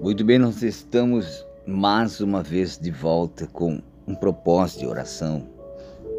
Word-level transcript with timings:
Muito 0.00 0.24
bem, 0.24 0.38
nós 0.38 0.62
estamos 0.62 1.44
mais 1.66 2.22
uma 2.22 2.42
vez 2.42 2.78
de 2.78 2.90
volta 2.90 3.46
com 3.46 3.82
um 4.06 4.14
propósito 4.14 4.80
de 4.80 4.86
oração. 4.86 5.46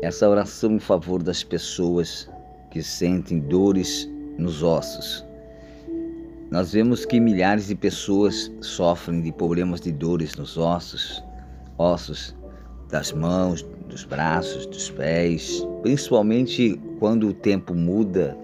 Essa 0.04 0.30
oração 0.30 0.74
em 0.74 0.80
favor 0.80 1.24
das 1.24 1.44
pessoas 1.44 2.30
que 2.70 2.84
sentem 2.84 3.40
dores 3.40 4.08
nos 4.38 4.62
ossos. 4.62 5.26
Nós 6.52 6.74
vemos 6.74 7.06
que 7.06 7.20
milhares 7.20 7.68
de 7.68 7.76
pessoas 7.76 8.52
sofrem 8.62 9.20
de 9.20 9.32
problemas 9.32 9.82
de 9.82 9.92
dores 9.92 10.36
nos 10.36 10.60
ossos, 10.60 11.24
ossos 11.76 12.36
das 12.88 13.12
mãos, 13.12 13.66
dos 13.90 14.04
braços, 14.04 14.68
dos 14.68 14.92
pés, 14.92 15.66
principalmente 15.82 16.80
quando 17.00 17.30
o 17.30 17.34
tempo 17.34 17.74
muda, 17.74 18.38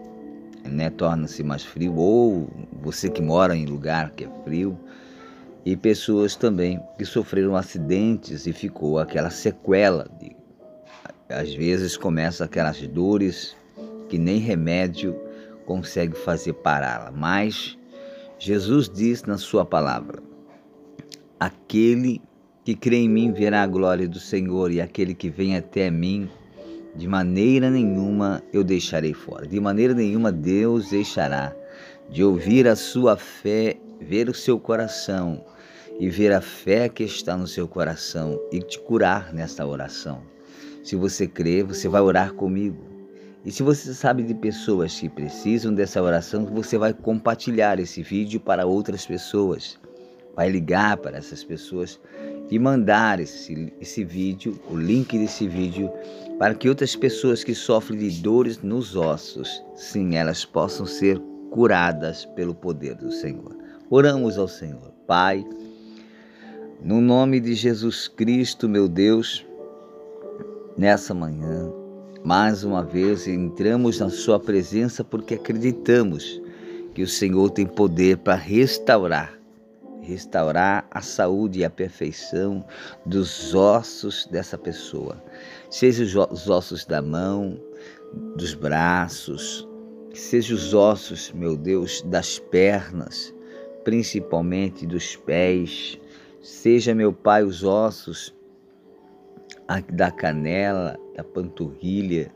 né, 0.66 0.90
torna-se 0.90 1.44
mais 1.44 1.64
frio, 1.64 1.96
ou 1.96 2.50
você 2.82 3.08
que 3.08 3.22
mora 3.22 3.56
em 3.56 3.68
lugar 3.68 4.10
que 4.16 4.24
é 4.24 4.30
frio, 4.44 4.76
e 5.68 5.76
pessoas 5.76 6.34
também 6.34 6.82
que 6.98 7.04
sofreram 7.04 7.54
acidentes 7.54 8.48
e 8.48 8.54
ficou 8.54 9.00
aquela 9.00 9.30
sequela 9.30 10.10
de 10.18 10.34
às 11.28 11.54
vezes 11.54 11.98
começa 11.98 12.46
aquelas 12.46 12.80
dores 12.88 13.54
que 14.08 14.18
nem 14.18 14.38
remédio 14.38 15.14
consegue 15.66 16.16
fazer 16.16 16.54
pará-la, 16.54 17.12
mas 17.12 17.78
Jesus 18.40 18.88
diz 18.88 19.24
na 19.24 19.38
sua 19.38 19.66
palavra: 19.66 20.24
Aquele 21.38 22.22
que 22.64 22.74
crê 22.74 23.00
em 23.00 23.10
mim 23.10 23.34
verá 23.34 23.64
a 23.64 23.68
glória 23.68 24.08
do 24.08 24.22
Senhor, 24.22 24.72
e 24.72 24.80
aquele 24.80 25.14
que 25.14 25.30
vem 25.30 25.58
até 25.58 25.92
mim, 25.92 26.30
de 26.96 27.10
maneira 27.10 27.70
nenhuma 27.70 28.42
eu 28.54 28.64
deixarei 28.64 29.14
fora. 29.14 29.46
De 29.46 29.60
maneira 29.60 29.94
nenhuma 29.94 30.32
Deus 30.32 30.92
deixará 30.92 31.54
de 32.10 32.24
ouvir 32.24 32.70
a 32.70 32.76
sua 32.78 33.18
fé, 33.18 33.76
ver 34.00 34.30
o 34.30 34.34
seu 34.34 34.58
coração 34.58 35.44
e 36.00 36.10
ver 36.10 36.32
a 36.32 36.42
fé 36.42 36.88
que 36.90 37.04
está 37.04 37.36
no 37.36 37.48
seu 37.48 37.68
coração 37.68 38.40
e 38.52 38.60
te 38.60 38.80
curar 38.80 39.34
nesta 39.34 39.66
oração. 39.66 40.22
Se 40.84 40.96
você 40.96 41.28
crê, 41.28 41.64
você 41.64 41.88
vai 41.88 42.02
orar 42.02 42.34
comigo. 42.34 42.86
E 43.44 43.52
se 43.52 43.64
você 43.64 43.94
sabe 43.94 44.24
de 44.24 44.34
pessoas 44.34 45.00
que 45.00 45.10
precisam 45.10 45.74
dessa 45.74 46.02
oração, 46.02 46.46
você 46.46 46.78
vai 46.78 46.94
compartilhar 46.94 47.80
esse 47.80 48.02
vídeo 48.02 48.40
para 48.40 48.66
outras 48.66 49.06
pessoas. 49.06 49.80
Vai 50.36 50.50
ligar 50.50 50.98
para 50.98 51.18
essas 51.18 51.44
pessoas 51.44 52.00
e 52.50 52.60
mandar 52.60 53.20
esse, 53.20 53.74
esse 53.82 54.04
vídeo, 54.04 54.60
o 54.70 54.76
link 54.76 55.18
desse 55.18 55.48
vídeo, 55.48 55.92
para 56.38 56.54
que 56.54 56.70
outras 56.70 56.96
pessoas 56.96 57.44
que 57.44 57.56
sofrem 57.56 58.00
de 58.00 58.22
dores 58.22 58.62
nos 58.62 58.96
ossos, 58.96 59.64
sim, 59.76 60.16
elas 60.16 60.46
possam 60.46 60.86
ser 60.86 61.20
curadas 61.50 62.26
pelo 62.36 62.54
poder 62.54 62.96
do 62.96 63.12
Senhor. 63.12 63.58
Oramos 63.90 64.38
ao 64.38 64.48
Senhor. 64.48 64.94
Pai, 65.08 65.46
no 66.82 67.02
nome 67.02 67.40
de 67.40 67.54
Jesus 67.54 68.08
Cristo, 68.08 68.70
meu 68.70 68.88
Deus, 68.88 69.46
nessa 70.78 71.14
manhã, 71.14 71.72
mais 72.24 72.64
uma 72.64 72.84
vez 72.84 73.28
entramos 73.28 74.00
na 74.00 74.10
Sua 74.10 74.40
presença 74.40 75.04
porque 75.04 75.36
acreditamos 75.36 76.42
que 76.94 77.02
o 77.02 77.08
Senhor 77.08 77.50
tem 77.50 77.66
poder 77.66 78.18
para 78.18 78.36
restaurar 78.36 79.38
restaurar 80.08 80.88
a 80.90 81.02
saúde 81.02 81.60
e 81.60 81.66
a 81.66 81.70
perfeição 81.70 82.66
dos 83.06 83.54
ossos 83.54 84.26
dessa 84.32 84.58
pessoa, 84.58 85.22
seja 85.70 86.26
os 86.32 86.50
ossos 86.50 86.86
da 86.86 87.02
mão, 87.02 87.60
dos 88.38 88.54
braços, 88.54 89.68
seja 90.14 90.56
os 90.56 90.74
ossos, 90.74 91.34
meu 91.34 91.58
Deus, 91.58 92.02
das 92.04 92.40
pernas, 92.40 93.34
principalmente 93.84 94.86
dos 94.86 95.18
pés, 95.18 96.00
seja, 96.48 96.96
meu 96.96 97.12
Pai, 97.12 97.44
os 97.44 97.62
ossos 97.62 98.34
da 99.92 100.10
canela, 100.10 100.98
da 101.14 101.22
panturrilha, 101.22 102.32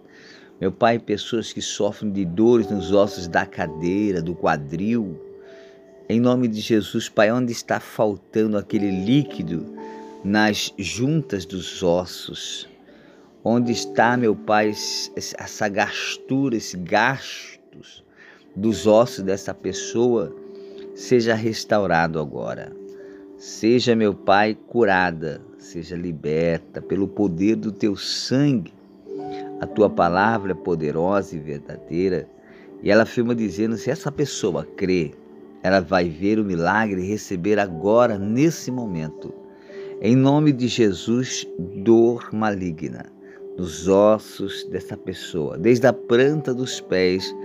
meu 0.60 0.70
Pai, 0.70 1.00
pessoas 1.00 1.54
que 1.54 1.62
sofrem 1.62 2.12
de 2.12 2.26
dores 2.26 2.70
nos 2.70 2.92
ossos 2.92 3.26
da 3.28 3.46
cadeira, 3.46 4.22
do 4.22 4.36
quadril, 4.36 5.18
em 6.10 6.20
nome 6.20 6.50
de 6.50 6.60
Jesus, 6.60 7.08
Pai, 7.08 7.32
onde 7.32 7.54
está 7.54 7.80
faltando 7.80 8.58
aquele 8.58 8.92
líquido 8.92 9.74
nas 10.26 10.74
juntas 10.78 11.46
dos 11.46 11.82
ossos? 11.82 12.68
Onde 13.46 13.72
está, 13.72 14.18
meu 14.18 14.36
Pai, 14.36 14.74
essa 15.16 15.70
gastura, 15.70 16.58
esse 16.58 16.76
gastos 16.76 18.04
dos 18.54 18.86
ossos 18.86 19.24
dessa 19.24 19.54
pessoa? 19.54 20.36
Seja 20.94 21.34
restaurado 21.34 22.20
agora. 22.20 22.81
Seja, 23.42 23.96
meu 23.96 24.14
Pai, 24.14 24.56
curada, 24.68 25.42
seja 25.58 25.96
liberta 25.96 26.80
pelo 26.80 27.08
poder 27.08 27.56
do 27.56 27.72
teu 27.72 27.96
sangue. 27.96 28.72
A 29.60 29.66
tua 29.66 29.90
palavra 29.90 30.52
é 30.52 30.54
poderosa 30.54 31.36
e 31.36 31.40
verdadeira. 31.40 32.30
E 32.84 32.92
ela 32.92 33.02
afirma 33.02 33.34
dizendo: 33.34 33.78
se 33.78 33.90
essa 33.90 34.12
pessoa 34.12 34.64
crê, 34.78 35.16
ela 35.64 35.80
vai 35.80 36.08
ver 36.08 36.38
o 36.38 36.44
milagre 36.46 37.02
e 37.02 37.08
receber 37.08 37.58
agora, 37.58 38.16
nesse 38.16 38.70
momento. 38.70 39.34
Em 40.00 40.16
nome 40.16 40.52
de 40.52 40.68
Jesus, 40.68 41.44
dor 41.84 42.30
maligna 42.32 43.12
nos 43.58 43.88
ossos 43.88 44.66
dessa 44.66 44.96
pessoa, 44.96 45.58
desde 45.58 45.88
a 45.88 45.94
planta 45.94 46.54
dos 46.54 46.80
pés 46.80 47.36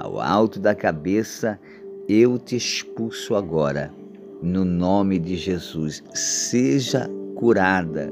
ao 0.00 0.20
alto 0.20 0.58
da 0.58 0.74
cabeça, 0.74 1.60
eu 2.08 2.40
te 2.40 2.56
expulso 2.56 3.36
agora. 3.36 3.92
No 4.42 4.64
nome 4.64 5.18
de 5.18 5.36
Jesus, 5.36 6.02
seja 6.12 7.08
curada. 7.36 8.10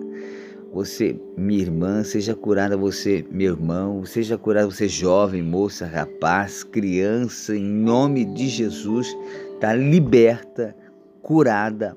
Você, 0.73 1.21
minha 1.37 1.61
irmã, 1.61 2.03
seja 2.03 2.35
curada 2.35 2.77
você, 2.77 3.25
meu 3.31 3.53
irmão, 3.53 4.07
seja 4.07 4.39
curada 4.39 4.67
você, 4.67 4.89
jovem, 4.89 5.43
moça, 5.43 5.87
rapaz, 5.87 6.65
criança, 6.65 7.55
em 7.55 7.63
nome 7.63 8.25
de 8.25 8.49
Jesus, 8.49 9.15
está 9.55 9.75
liberta, 9.75 10.75
curada 11.21 11.97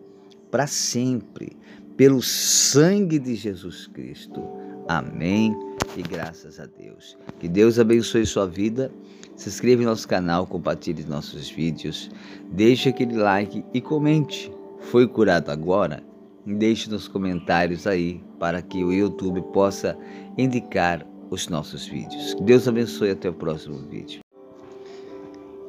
para 0.52 0.68
sempre, 0.68 1.56
pelo 1.96 2.22
sangue 2.22 3.18
de 3.18 3.36
Jesus 3.36 3.88
Cristo. 3.88 4.44
Amém 4.90 5.56
e 5.96 6.02
graças 6.02 6.60
a 6.60 6.66
Deus. 6.66 7.18
Que 7.40 7.48
Deus 7.48 7.80
abençoe 7.80 8.26
sua 8.26 8.46
vida. 8.46 8.92
Se 9.36 9.50
inscreva 9.50 9.82
em 9.82 9.86
nosso 9.86 10.08
canal, 10.08 10.48
compartilhe 10.48 11.04
nossos 11.04 11.50
vídeos, 11.50 12.10
deixe 12.52 12.90
aquele 12.90 13.18
like 13.18 13.64
e 13.74 13.82
comente. 13.82 14.52
Foi 14.80 15.08
curado 15.08 15.52
agora? 15.52 16.04
Deixe 16.46 16.90
nos 16.90 17.08
comentários 17.08 17.88
aí 17.88 18.24
para 18.40 18.62
que 18.62 18.84
o 18.84 18.94
YouTube 18.94 19.42
possa 19.52 19.98
indicar 20.38 21.06
os 21.30 21.48
nossos 21.48 21.88
vídeos. 21.88 22.34
Que 22.36 22.44
Deus 22.44 22.68
abençoe 22.68 23.12
até 23.12 23.30
o 23.30 23.34
próximo 23.34 23.78
vídeo. 23.90 24.22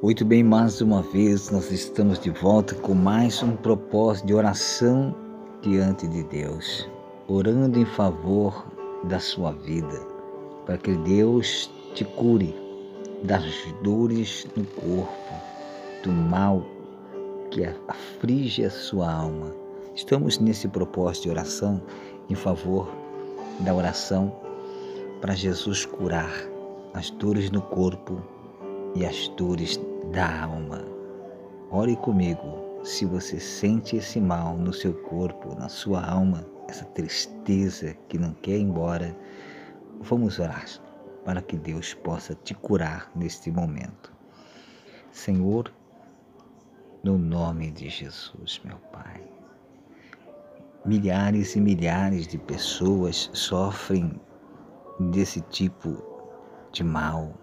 Muito 0.03 0.25
bem, 0.25 0.45
mais 0.45 0.81
uma 0.83 1.03
vez 1.03 1.51
nós 1.51 1.73
estamos 1.73 2.19
de 2.19 2.31
volta 2.31 2.75
com 2.75 2.95
mais 2.95 3.43
um 3.43 3.57
propósito 3.57 4.27
de 4.27 4.35
oração 4.35 5.17
diante 5.63 6.07
de 6.07 6.23
Deus, 6.25 6.89
orando 7.27 7.79
em 7.79 7.87
favor 7.87 8.67
da 9.05 9.19
sua 9.19 9.53
vida, 9.53 10.16
para 10.67 10.77
que 10.77 10.93
Deus 10.93 11.71
te 11.95 12.05
cure 12.05 12.55
das 13.23 13.45
dores 13.83 14.47
no 14.57 14.65
corpo, 14.65 15.35
do 16.03 16.13
mal 16.13 16.63
que 17.51 17.65
aflige 17.89 18.65
a 18.65 18.71
sua 18.71 19.11
alma. 19.11 19.55
Estamos 19.95 20.39
nesse 20.39 20.69
propósito 20.69 21.25
de 21.25 21.31
oração 21.31 21.81
em 22.29 22.35
favor 22.35 22.89
da 23.61 23.73
oração 23.73 24.31
para 25.21 25.35
Jesus 25.35 25.87
curar 25.87 26.31
as 26.93 27.11
dores 27.11 27.51
no 27.51 27.63
corpo 27.63 28.21
e 28.95 29.07
as 29.07 29.29
dores 29.29 29.81
da 30.13 30.43
alma. 30.43 30.85
Ore 31.71 31.97
comigo 31.97 32.67
se 32.83 33.05
você 33.05 33.41
sente 33.41 33.97
esse 33.97 34.21
mal 34.21 34.57
no 34.57 34.73
seu 34.73 34.93
corpo, 34.93 35.55
na 35.59 35.69
sua 35.69 36.05
alma, 36.05 36.45
essa 36.69 36.85
tristeza 36.85 37.97
que 38.09 38.19
não 38.19 38.33
quer 38.35 38.57
ir 38.59 38.63
embora. 38.63 39.17
Vamos 40.01 40.39
orar 40.39 40.65
para 41.25 41.43
que 41.43 41.57
Deus 41.57 41.95
possa 41.95 42.35
te 42.35 42.55
curar 42.55 43.11
neste 43.15 43.51
momento. 43.51 44.13
Senhor, 45.11 45.73
no 47.03 47.19
nome 47.19 47.71
de 47.71 47.89
Jesus, 47.89 48.61
meu 48.65 48.77
Pai. 48.93 49.23
Milhares 50.85 51.57
e 51.57 51.61
milhares 51.61 52.27
de 52.27 52.39
pessoas 52.39 53.31
sofrem 53.33 54.21
desse 55.01 55.41
tipo 55.41 56.01
de 56.71 56.85
mal 56.85 57.35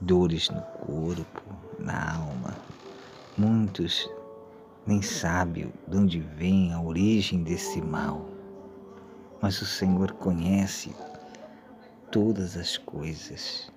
dores 0.00 0.50
no 0.50 0.60
corpo, 0.60 1.42
na 1.78 2.16
alma. 2.16 2.54
Muitos 3.36 4.08
nem 4.86 5.00
sabem 5.02 5.72
de 5.88 5.96
onde 5.96 6.20
vem 6.20 6.72
a 6.72 6.80
origem 6.80 7.42
desse 7.42 7.80
mal, 7.80 8.28
mas 9.40 9.60
o 9.60 9.66
Senhor 9.66 10.12
conhece 10.12 10.94
todas 12.14 12.56
as 12.56 12.76
coisas. 12.76 13.72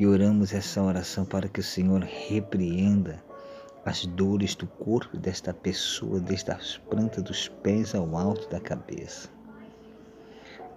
E 0.00 0.06
oramos 0.06 0.54
essa 0.54 0.82
oração 0.82 1.22
para 1.22 1.46
que 1.46 1.60
o 1.60 1.62
Senhor 1.62 2.00
repreenda 2.00 3.22
as 3.84 4.06
dores 4.06 4.54
do 4.54 4.66
corpo 4.66 5.18
desta 5.18 5.52
pessoa, 5.52 6.18
desde 6.18 6.50
as 6.50 6.78
plantas 6.88 7.22
dos 7.22 7.48
pés 7.48 7.94
ao 7.94 8.16
alto 8.16 8.48
da 8.48 8.58
cabeça. 8.58 9.28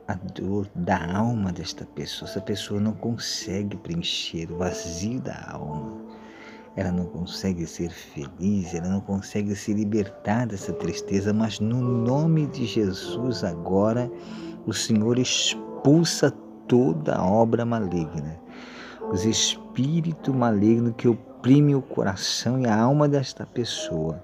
A 0.06 0.16
dor 0.16 0.70
da 0.76 1.16
alma 1.16 1.54
desta 1.54 1.86
pessoa. 1.86 2.30
Essa 2.30 2.42
pessoa 2.42 2.82
não 2.82 2.92
consegue 2.92 3.78
preencher 3.78 4.52
o 4.52 4.58
vazio 4.58 5.22
da 5.22 5.52
alma. 5.52 6.02
Ela 6.76 6.92
não 6.92 7.06
consegue 7.06 7.66
ser 7.66 7.90
feliz, 7.90 8.74
ela 8.74 8.90
não 8.90 9.00
consegue 9.00 9.56
se 9.56 9.74
libertar 9.74 10.46
dessa 10.46 10.74
tristeza, 10.74 11.32
mas 11.32 11.58
no 11.58 11.80
nome 11.80 12.48
de 12.48 12.66
Jesus 12.66 13.46
agora 13.46 14.12
o 14.68 14.74
Senhor 14.74 15.18
expulsa 15.18 16.36
toda 16.68 17.22
obra 17.22 17.66
maligna, 17.66 18.40
os 19.12 19.26
espíritos 19.26 20.34
malignos 20.34 20.94
que 20.98 21.08
oprimem 21.08 21.76
o 21.76 21.82
coração 21.82 22.60
e 22.60 22.66
a 22.66 22.76
alma 22.76 23.08
desta 23.08 23.46
pessoa, 23.46 24.24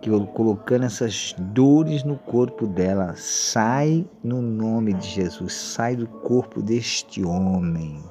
que 0.00 0.10
colocando 0.34 0.84
essas 0.84 1.34
dores 1.38 2.04
no 2.04 2.16
corpo 2.16 2.66
dela, 2.66 3.14
sai 3.16 4.06
no 4.22 4.40
nome 4.42 4.94
de 4.94 5.08
Jesus, 5.08 5.52
sai 5.52 5.96
do 5.96 6.06
corpo 6.06 6.60
deste 6.62 7.24
homem, 7.24 8.02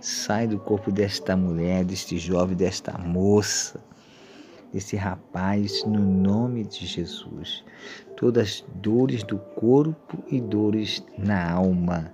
sai 0.00 0.46
do 0.46 0.58
corpo 0.58 0.92
desta 0.92 1.36
mulher, 1.36 1.84
deste 1.84 2.18
jovem, 2.18 2.56
desta 2.56 2.96
moça, 2.98 3.80
desse 4.72 4.96
rapaz, 4.96 5.84
no 5.86 6.00
nome 6.00 6.64
de 6.64 6.86
Jesus. 6.86 7.64
Todas 8.16 8.48
as 8.48 8.64
dores 8.74 9.22
do 9.22 9.38
corpo 9.38 10.18
e 10.30 10.40
dores 10.40 11.02
na 11.16 11.50
alma 11.50 12.12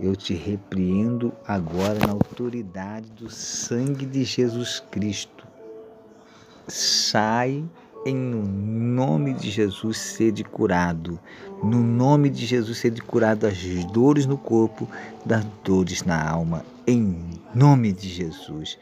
eu 0.00 0.16
te 0.16 0.34
repreendo 0.34 1.32
agora 1.46 1.98
na 2.06 2.12
autoridade 2.12 3.10
do 3.10 3.28
sangue 3.28 4.06
de 4.06 4.24
Jesus 4.24 4.82
Cristo. 4.90 5.46
Sai 6.66 7.64
em 8.06 8.16
nome 8.16 9.34
de 9.34 9.50
Jesus 9.50 9.98
sede 9.98 10.42
curado. 10.42 11.20
No 11.62 11.82
nome 11.82 12.30
de 12.30 12.46
Jesus 12.46 12.78
sede 12.78 13.02
curado 13.02 13.40
das 13.40 13.58
dores 13.92 14.24
no 14.24 14.38
corpo, 14.38 14.88
das 15.24 15.44
dores 15.62 16.02
na 16.02 16.30
alma. 16.30 16.64
Em 16.86 17.38
nome 17.54 17.92
de 17.92 18.08
Jesus. 18.08 18.78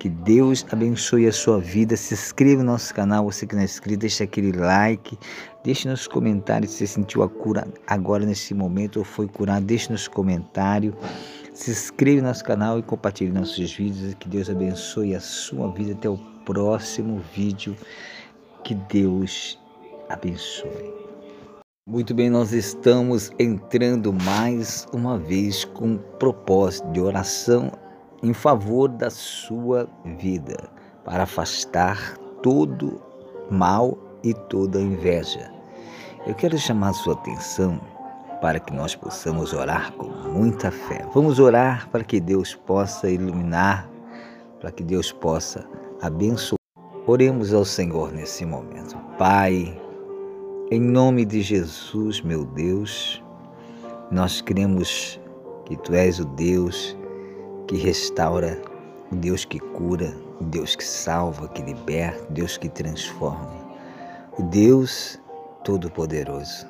Que 0.00 0.08
Deus 0.08 0.64
abençoe 0.72 1.26
a 1.26 1.32
sua 1.32 1.60
vida. 1.60 1.94
Se 1.94 2.14
inscreva 2.14 2.62
no 2.62 2.72
nosso 2.72 2.94
canal, 2.94 3.26
você 3.26 3.46
que 3.46 3.54
não 3.54 3.60
é 3.60 3.66
inscrito, 3.66 3.98
deixa 3.98 4.24
aquele 4.24 4.50
like, 4.50 5.18
deixe 5.62 5.86
nos 5.86 6.08
comentários 6.08 6.72
se 6.72 6.78
você 6.78 6.86
sentiu 6.86 7.22
a 7.22 7.28
cura 7.28 7.68
agora 7.86 8.24
nesse 8.24 8.54
momento 8.54 8.96
ou 9.00 9.04
foi 9.04 9.28
curado, 9.28 9.66
deixe 9.66 9.92
nos 9.92 10.08
comentários. 10.08 10.94
Se 11.52 11.70
inscreva 11.70 12.22
no 12.22 12.28
nosso 12.28 12.42
canal 12.42 12.78
e 12.78 12.82
compartilhe 12.82 13.30
nossos 13.30 13.74
vídeos. 13.74 14.14
Que 14.14 14.26
Deus 14.26 14.48
abençoe 14.48 15.14
a 15.14 15.20
sua 15.20 15.70
vida. 15.70 15.92
Até 15.92 16.08
o 16.08 16.16
próximo 16.46 17.20
vídeo. 17.36 17.76
Que 18.64 18.74
Deus 18.74 19.58
abençoe. 20.08 20.94
Muito 21.86 22.14
bem, 22.14 22.30
nós 22.30 22.54
estamos 22.54 23.30
entrando 23.38 24.14
mais 24.14 24.86
uma 24.94 25.18
vez 25.18 25.66
com 25.66 25.98
propósito 26.18 26.90
de 26.90 27.00
oração 27.02 27.70
em 28.22 28.32
favor 28.32 28.88
da 28.88 29.10
sua 29.10 29.88
vida, 30.04 30.56
para 31.04 31.22
afastar 31.22 32.16
todo 32.42 33.00
mal 33.50 33.96
e 34.22 34.34
toda 34.34 34.80
inveja. 34.80 35.50
Eu 36.26 36.34
quero 36.34 36.58
chamar 36.58 36.92
sua 36.92 37.14
atenção 37.14 37.80
para 38.40 38.58
que 38.58 38.72
nós 38.72 38.94
possamos 38.94 39.52
orar 39.52 39.92
com 39.92 40.08
muita 40.08 40.70
fé. 40.70 41.06
Vamos 41.14 41.38
orar 41.38 41.88
para 41.90 42.04
que 42.04 42.20
Deus 42.20 42.54
possa 42.54 43.10
iluminar, 43.10 43.88
para 44.60 44.70
que 44.70 44.82
Deus 44.82 45.12
possa 45.12 45.66
abençoar. 46.00 46.58
Oremos 47.06 47.52
ao 47.52 47.64
Senhor 47.64 48.12
nesse 48.12 48.44
momento. 48.44 48.96
Pai, 49.18 49.78
em 50.70 50.80
nome 50.80 51.24
de 51.24 51.42
Jesus, 51.42 52.20
meu 52.20 52.44
Deus, 52.44 53.22
nós 54.10 54.40
cremos 54.40 55.20
que 55.64 55.76
Tu 55.76 55.94
és 55.94 56.20
o 56.20 56.24
Deus 56.24 56.96
que 57.70 57.76
restaura, 57.76 58.60
o 59.12 59.14
Deus 59.14 59.44
que 59.44 59.60
cura, 59.60 60.12
o 60.40 60.44
Deus 60.44 60.74
que 60.74 60.82
salva, 60.82 61.46
que 61.50 61.62
liberta, 61.62 62.20
o 62.28 62.32
Deus 62.32 62.58
que 62.58 62.68
transforma, 62.68 63.48
o 64.36 64.42
Deus 64.42 65.20
Todo-Poderoso. 65.62 66.66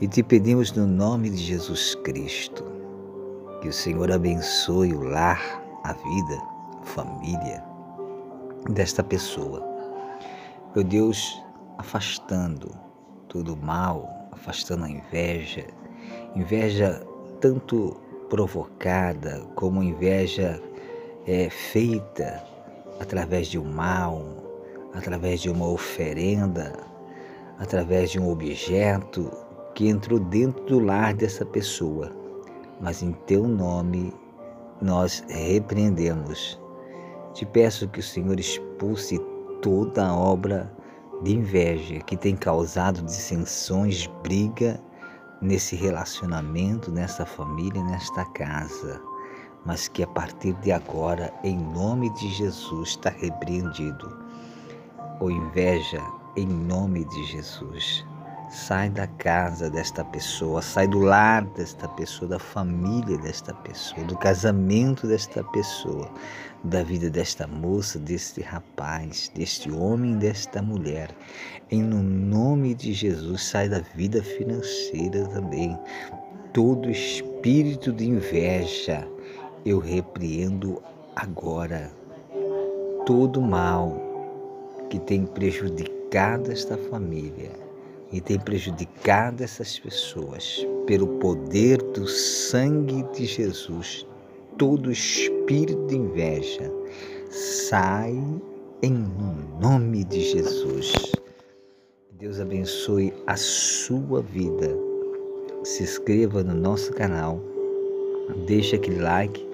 E 0.00 0.08
te 0.08 0.24
pedimos 0.24 0.72
no 0.72 0.88
nome 0.88 1.30
de 1.30 1.36
Jesus 1.36 1.94
Cristo 2.02 2.64
que 3.62 3.68
o 3.68 3.72
Senhor 3.72 4.10
abençoe 4.10 4.92
o 4.92 5.04
lar, 5.04 5.62
a 5.84 5.92
vida, 5.92 6.42
a 6.82 6.84
família 6.84 7.64
desta 8.70 9.04
pessoa. 9.04 9.64
Meu 10.74 10.82
Deus, 10.82 11.40
afastando 11.78 12.76
todo 13.28 13.54
o 13.54 13.56
mal, 13.56 14.28
afastando 14.32 14.84
a 14.84 14.90
inveja, 14.90 15.64
inveja 16.34 17.06
tanto 17.40 18.07
provocada, 18.28 19.42
como 19.54 19.82
inveja 19.82 20.60
é 21.26 21.50
feita 21.50 22.42
através 23.00 23.48
de 23.48 23.58
um 23.58 23.64
mal, 23.64 24.24
através 24.94 25.40
de 25.40 25.50
uma 25.50 25.68
oferenda, 25.68 26.72
através 27.58 28.10
de 28.10 28.20
um 28.20 28.30
objeto 28.30 29.30
que 29.74 29.88
entrou 29.88 30.18
dentro 30.18 30.64
do 30.64 30.80
lar 30.80 31.14
dessa 31.14 31.44
pessoa. 31.44 32.12
Mas 32.80 33.02
em 33.02 33.12
teu 33.26 33.46
nome 33.46 34.12
nós 34.80 35.24
repreendemos. 35.28 36.60
Te 37.34 37.44
peço 37.44 37.88
que 37.88 38.00
o 38.00 38.02
Senhor 38.02 38.38
expulse 38.38 39.18
toda 39.60 40.14
obra 40.14 40.72
de 41.22 41.34
inveja 41.34 41.98
que 42.00 42.16
tem 42.16 42.36
causado 42.36 43.02
dissensões, 43.02 44.06
briga 44.22 44.80
nesse 45.40 45.76
relacionamento, 45.76 46.90
nessa 46.90 47.24
família, 47.24 47.82
nesta 47.84 48.24
casa, 48.26 49.00
mas 49.64 49.88
que 49.88 50.02
a 50.02 50.06
partir 50.06 50.54
de 50.54 50.72
agora, 50.72 51.32
em 51.44 51.56
nome 51.56 52.10
de 52.14 52.28
Jesus, 52.30 52.90
está 52.90 53.10
repreendido. 53.10 54.16
Ou 55.20 55.30
inveja, 55.30 56.02
em 56.36 56.46
nome 56.46 57.04
de 57.04 57.24
Jesus. 57.24 58.06
Sai 58.50 58.88
da 58.88 59.06
casa 59.06 59.68
desta 59.68 60.02
pessoa, 60.02 60.62
sai 60.62 60.88
do 60.88 61.00
lar 61.00 61.44
desta 61.48 61.86
pessoa, 61.86 62.30
da 62.30 62.38
família 62.38 63.18
desta 63.18 63.52
pessoa, 63.52 64.06
do 64.06 64.16
casamento 64.16 65.06
desta 65.06 65.44
pessoa, 65.44 66.10
da 66.64 66.82
vida 66.82 67.10
desta 67.10 67.46
moça, 67.46 67.98
deste 67.98 68.40
rapaz, 68.40 69.30
deste 69.34 69.70
homem, 69.70 70.16
desta 70.16 70.62
mulher. 70.62 71.14
Em 71.70 71.82
nome 71.82 72.74
de 72.74 72.94
Jesus, 72.94 73.44
sai 73.44 73.68
da 73.68 73.80
vida 73.94 74.22
financeira 74.22 75.28
também. 75.28 75.78
Todo 76.54 76.90
espírito 76.90 77.92
de 77.92 78.08
inveja, 78.08 79.06
eu 79.62 79.78
repreendo 79.78 80.82
agora. 81.14 81.92
Todo 83.04 83.42
mal 83.42 83.94
que 84.88 84.98
tem 84.98 85.26
prejudicado 85.26 86.50
esta 86.50 86.78
família 86.78 87.67
e 88.12 88.20
tem 88.20 88.38
prejudicado 88.38 89.42
essas 89.42 89.78
pessoas. 89.78 90.66
Pelo 90.86 91.06
poder 91.18 91.78
do 91.78 92.06
sangue 92.06 93.02
de 93.12 93.26
Jesus, 93.26 94.06
todo 94.56 94.90
espírito 94.90 95.86
de 95.86 95.96
inveja 95.96 96.72
sai 97.30 98.18
em 98.82 99.06
nome 99.60 100.04
de 100.04 100.20
Jesus. 100.20 101.12
Deus 102.12 102.40
abençoe 102.40 103.12
a 103.26 103.36
sua 103.36 104.22
vida. 104.22 104.76
Se 105.62 105.82
inscreva 105.82 106.42
no 106.42 106.54
nosso 106.54 106.92
canal, 106.92 107.40
deixe 108.46 108.76
aquele 108.76 109.00
like, 109.00 109.46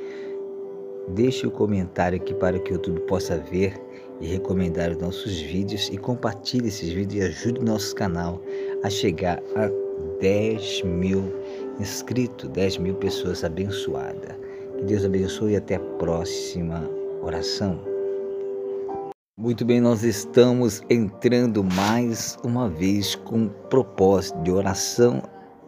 deixe 1.08 1.46
o 1.46 1.50
comentário 1.50 2.16
aqui 2.16 2.34
para 2.34 2.58
que 2.58 2.72
o 2.72 2.74
YouTube 2.74 3.00
possa 3.00 3.38
ver 3.38 3.74
e 4.20 4.26
recomendar 4.26 4.90
os 4.90 4.98
nossos 4.98 5.40
vídeos 5.40 5.88
e 5.92 5.98
compartilhe 5.98 6.68
esses 6.68 6.90
vídeos 6.90 7.24
e 7.24 7.28
ajude 7.28 7.60
o 7.60 7.64
nosso 7.64 7.94
canal 7.94 8.40
a 8.82 8.90
chegar 8.90 9.42
a 9.56 9.70
10 10.20 10.82
mil 10.82 11.24
inscritos, 11.80 12.48
10 12.50 12.78
mil 12.78 12.94
pessoas 12.96 13.44
abençoadas. 13.44 14.36
Que 14.78 14.84
Deus 14.84 15.04
abençoe 15.04 15.52
e 15.52 15.56
até 15.56 15.76
a 15.76 15.80
próxima 15.80 16.88
oração. 17.22 17.94
Muito 19.36 19.64
bem, 19.64 19.80
nós 19.80 20.04
estamos 20.04 20.80
entrando 20.88 21.64
mais 21.64 22.38
uma 22.44 22.68
vez 22.68 23.14
com 23.16 23.48
propósito 23.68 24.40
de 24.42 24.52
oração 24.52 25.22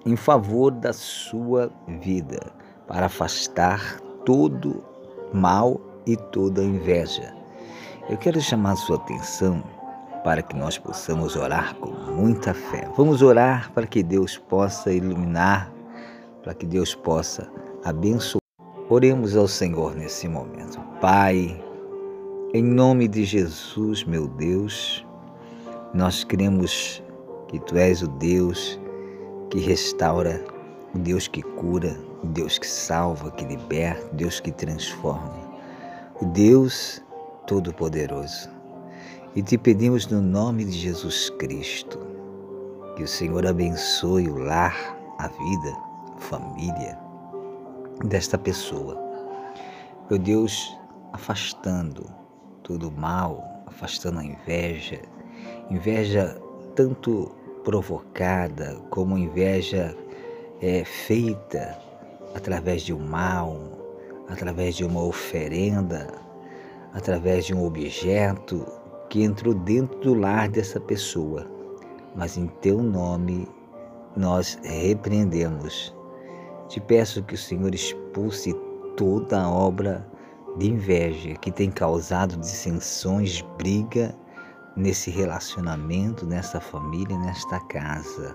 em 0.06 0.14
favor 0.14 0.70
da 0.70 0.92
sua 0.92 1.70
vida, 2.00 2.38
para 2.86 3.06
afastar 3.06 4.00
todo 4.24 4.84
mal 5.34 5.80
e 6.06 6.16
toda 6.16 6.62
inveja. 6.62 7.34
Eu 8.08 8.16
quero 8.16 8.40
chamar 8.40 8.76
sua 8.76 8.98
atenção 8.98 9.64
para 10.22 10.40
que 10.40 10.54
nós 10.54 10.78
possamos 10.78 11.34
orar 11.34 11.74
com 11.74 11.90
muita 11.90 12.54
fé. 12.54 12.88
Vamos 12.96 13.20
orar 13.20 13.72
para 13.72 13.84
que 13.84 14.00
Deus 14.00 14.38
possa 14.38 14.92
iluminar, 14.92 15.72
para 16.40 16.54
que 16.54 16.64
Deus 16.64 16.94
possa 16.94 17.50
abençoar. 17.84 18.40
Oremos 18.88 19.36
ao 19.36 19.48
Senhor 19.48 19.96
nesse 19.96 20.28
momento. 20.28 20.80
Pai, 21.00 21.60
Em 22.54 22.62
nome 22.62 23.08
de 23.08 23.24
Jesus, 23.24 24.04
meu 24.04 24.28
Deus, 24.28 25.04
nós 25.92 26.22
cremos 26.22 27.02
que 27.48 27.58
Tu 27.58 27.76
és 27.76 28.02
o 28.02 28.08
Deus 28.08 28.78
que 29.50 29.58
restaura, 29.58 30.44
o 30.94 30.98
Deus 30.98 31.26
que 31.26 31.42
cura, 31.42 31.98
o 32.22 32.26
Deus 32.28 32.56
que 32.56 32.68
salva, 32.68 33.32
que 33.32 33.44
liberta, 33.44 34.06
o 34.12 34.14
Deus 34.14 34.38
que 34.38 34.52
transforma, 34.52 35.34
o 36.20 36.26
Deus 36.26 37.02
Todo-Poderoso. 37.46 38.50
E 39.34 39.42
te 39.42 39.56
pedimos 39.56 40.06
no 40.08 40.20
nome 40.20 40.64
de 40.64 40.72
Jesus 40.72 41.30
Cristo 41.30 41.98
que 42.96 43.02
o 43.02 43.08
Senhor 43.08 43.46
abençoe 43.46 44.28
o 44.28 44.38
lar, 44.38 44.74
a 45.18 45.28
vida, 45.28 45.76
a 46.16 46.20
família 46.20 46.98
desta 48.06 48.36
pessoa. 48.38 48.98
Meu 50.10 50.18
Deus, 50.18 50.76
afastando 51.12 52.10
todo 52.62 52.88
o 52.88 52.92
mal, 52.92 53.62
afastando 53.66 54.18
a 54.18 54.24
inveja, 54.24 55.00
inveja 55.70 56.40
tanto 56.74 57.30
provocada 57.64 58.76
como 58.90 59.18
inveja 59.18 59.96
é, 60.60 60.84
feita 60.84 61.78
através 62.34 62.82
de 62.82 62.92
um 62.92 62.98
mal, 62.98 63.60
através 64.28 64.74
de 64.74 64.84
uma 64.84 65.02
oferenda, 65.02 66.25
através 66.96 67.44
de 67.44 67.54
um 67.54 67.62
objeto 67.62 68.66
que 69.10 69.22
entrou 69.22 69.52
dentro 69.52 70.00
do 70.00 70.14
lar 70.14 70.48
dessa 70.48 70.80
pessoa. 70.80 71.46
Mas 72.16 72.38
em 72.38 72.46
teu 72.46 72.82
nome 72.82 73.46
nós 74.16 74.58
repreendemos. 74.62 75.94
Te 76.68 76.80
peço 76.80 77.22
que 77.22 77.34
o 77.34 77.38
Senhor 77.38 77.74
expulse 77.74 78.54
toda 78.96 79.46
obra 79.46 80.10
de 80.56 80.70
inveja 80.70 81.34
que 81.34 81.52
tem 81.52 81.70
causado 81.70 82.34
dissensões, 82.38 83.42
briga 83.58 84.16
nesse 84.74 85.10
relacionamento, 85.10 86.24
nessa 86.24 86.58
família, 86.60 87.18
nesta 87.18 87.60
casa, 87.66 88.34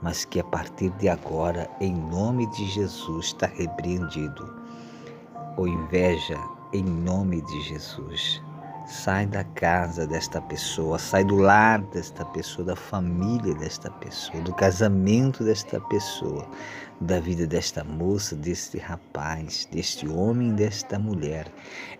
mas 0.00 0.24
que 0.24 0.38
a 0.38 0.44
partir 0.44 0.90
de 0.90 1.08
agora, 1.08 1.68
em 1.80 1.92
nome 1.92 2.46
de 2.52 2.64
Jesus, 2.68 3.26
está 3.26 3.46
repreendido. 3.46 4.54
Ou 5.56 5.66
inveja, 5.66 6.38
em 6.72 6.82
nome 6.82 7.40
de 7.42 7.60
Jesus. 7.62 8.42
Sai 8.86 9.26
da 9.26 9.44
casa 9.44 10.06
desta 10.06 10.40
pessoa, 10.40 10.98
sai 10.98 11.22
do 11.22 11.36
lar 11.36 11.80
desta 11.92 12.24
pessoa, 12.24 12.64
da 12.64 12.76
família 12.76 13.54
desta 13.54 13.90
pessoa, 13.90 14.42
do 14.42 14.54
casamento 14.54 15.44
desta 15.44 15.78
pessoa, 15.78 16.48
da 16.98 17.20
vida 17.20 17.46
desta 17.46 17.84
moça, 17.84 18.34
deste 18.34 18.78
rapaz, 18.78 19.68
deste 19.70 20.08
homem, 20.08 20.54
desta 20.54 20.98
mulher. 20.98 21.46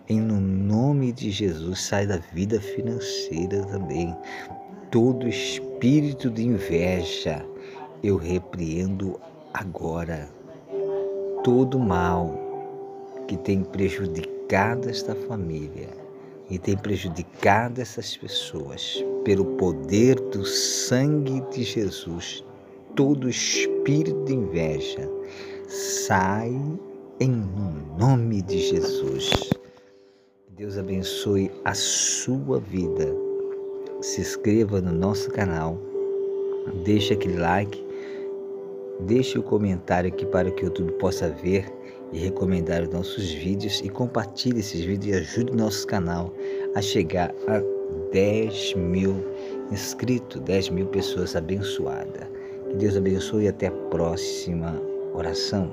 Em 0.07 0.19
no 0.19 0.41
nome 0.41 1.11
de 1.11 1.29
Jesus, 1.29 1.79
sai 1.79 2.07
da 2.07 2.17
vida 2.17 2.59
financeira 2.59 3.63
também. 3.67 4.15
Todo 4.89 5.27
espírito 5.27 6.27
de 6.31 6.43
inveja, 6.43 7.45
eu 8.01 8.17
repreendo 8.17 9.19
agora. 9.53 10.27
Todo 11.43 11.77
mal 11.77 12.35
que 13.27 13.37
tem 13.37 13.63
prejudicado 13.63 14.38
esta 14.51 15.13
família 15.13 15.89
e 16.49 16.57
tem 16.57 16.75
prejudicado 16.75 17.79
essas 17.79 18.17
pessoas 18.17 19.03
pelo 19.23 19.45
poder 19.57 20.15
do 20.15 20.43
sangue 20.43 21.41
de 21.51 21.63
Jesus. 21.63 22.43
Todo 22.95 23.29
espírito 23.29 24.23
de 24.25 24.33
inveja 24.33 25.07
sai 25.67 26.51
em 27.19 27.31
nome 27.97 28.41
de 28.41 28.57
Jesus. 28.57 29.29
Deus 30.57 30.77
abençoe 30.77 31.51
a 31.63 31.75
sua 31.75 32.59
vida. 32.59 33.15
Se 34.01 34.21
inscreva 34.21 34.81
no 34.81 34.91
nosso 34.91 35.29
canal, 35.29 35.77
deixe 36.83 37.13
aquele 37.13 37.37
like, 37.37 37.85
deixe 39.01 39.37
o 39.37 39.43
comentário 39.43 40.09
aqui 40.09 40.25
para 40.25 40.49
que 40.49 40.63
o 40.63 40.65
YouTube 40.65 40.93
possa 40.93 41.29
ver 41.29 41.78
e 42.11 42.19
recomendar 42.19 42.83
os 42.83 42.89
nossos 42.89 43.31
vídeos 43.31 43.81
e 43.83 43.89
compartilhe 43.89 44.59
esses 44.59 44.81
vídeos 44.81 45.15
e 45.15 45.19
ajude 45.19 45.51
o 45.51 45.55
nosso 45.55 45.85
canal 45.85 46.33
a 46.75 46.81
chegar 46.81 47.33
a 47.47 47.61
10 48.11 48.75
mil 48.75 49.15
inscritos, 49.71 50.41
10 50.41 50.69
mil 50.69 50.87
pessoas 50.87 51.35
abençoadas. 51.35 52.27
Que 52.69 52.75
Deus 52.75 52.95
abençoe 52.95 53.45
e 53.45 53.47
até 53.47 53.67
a 53.67 53.71
próxima 53.71 54.79
oração. 55.13 55.71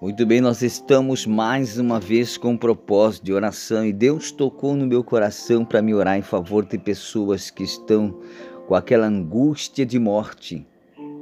Muito 0.00 0.24
bem, 0.24 0.40
nós 0.40 0.62
estamos 0.62 1.26
mais 1.26 1.76
uma 1.76 1.98
vez 1.98 2.36
com 2.36 2.50
um 2.50 2.56
propósito 2.56 3.24
de 3.24 3.32
oração 3.32 3.84
e 3.84 3.92
Deus 3.92 4.30
tocou 4.30 4.76
no 4.76 4.86
meu 4.86 5.02
coração 5.02 5.64
para 5.64 5.82
me 5.82 5.92
orar 5.92 6.16
em 6.16 6.22
favor 6.22 6.64
de 6.64 6.78
pessoas 6.78 7.50
que 7.50 7.64
estão 7.64 8.20
com 8.68 8.76
aquela 8.76 9.06
angústia 9.06 9.84
de 9.84 9.98
morte 9.98 10.64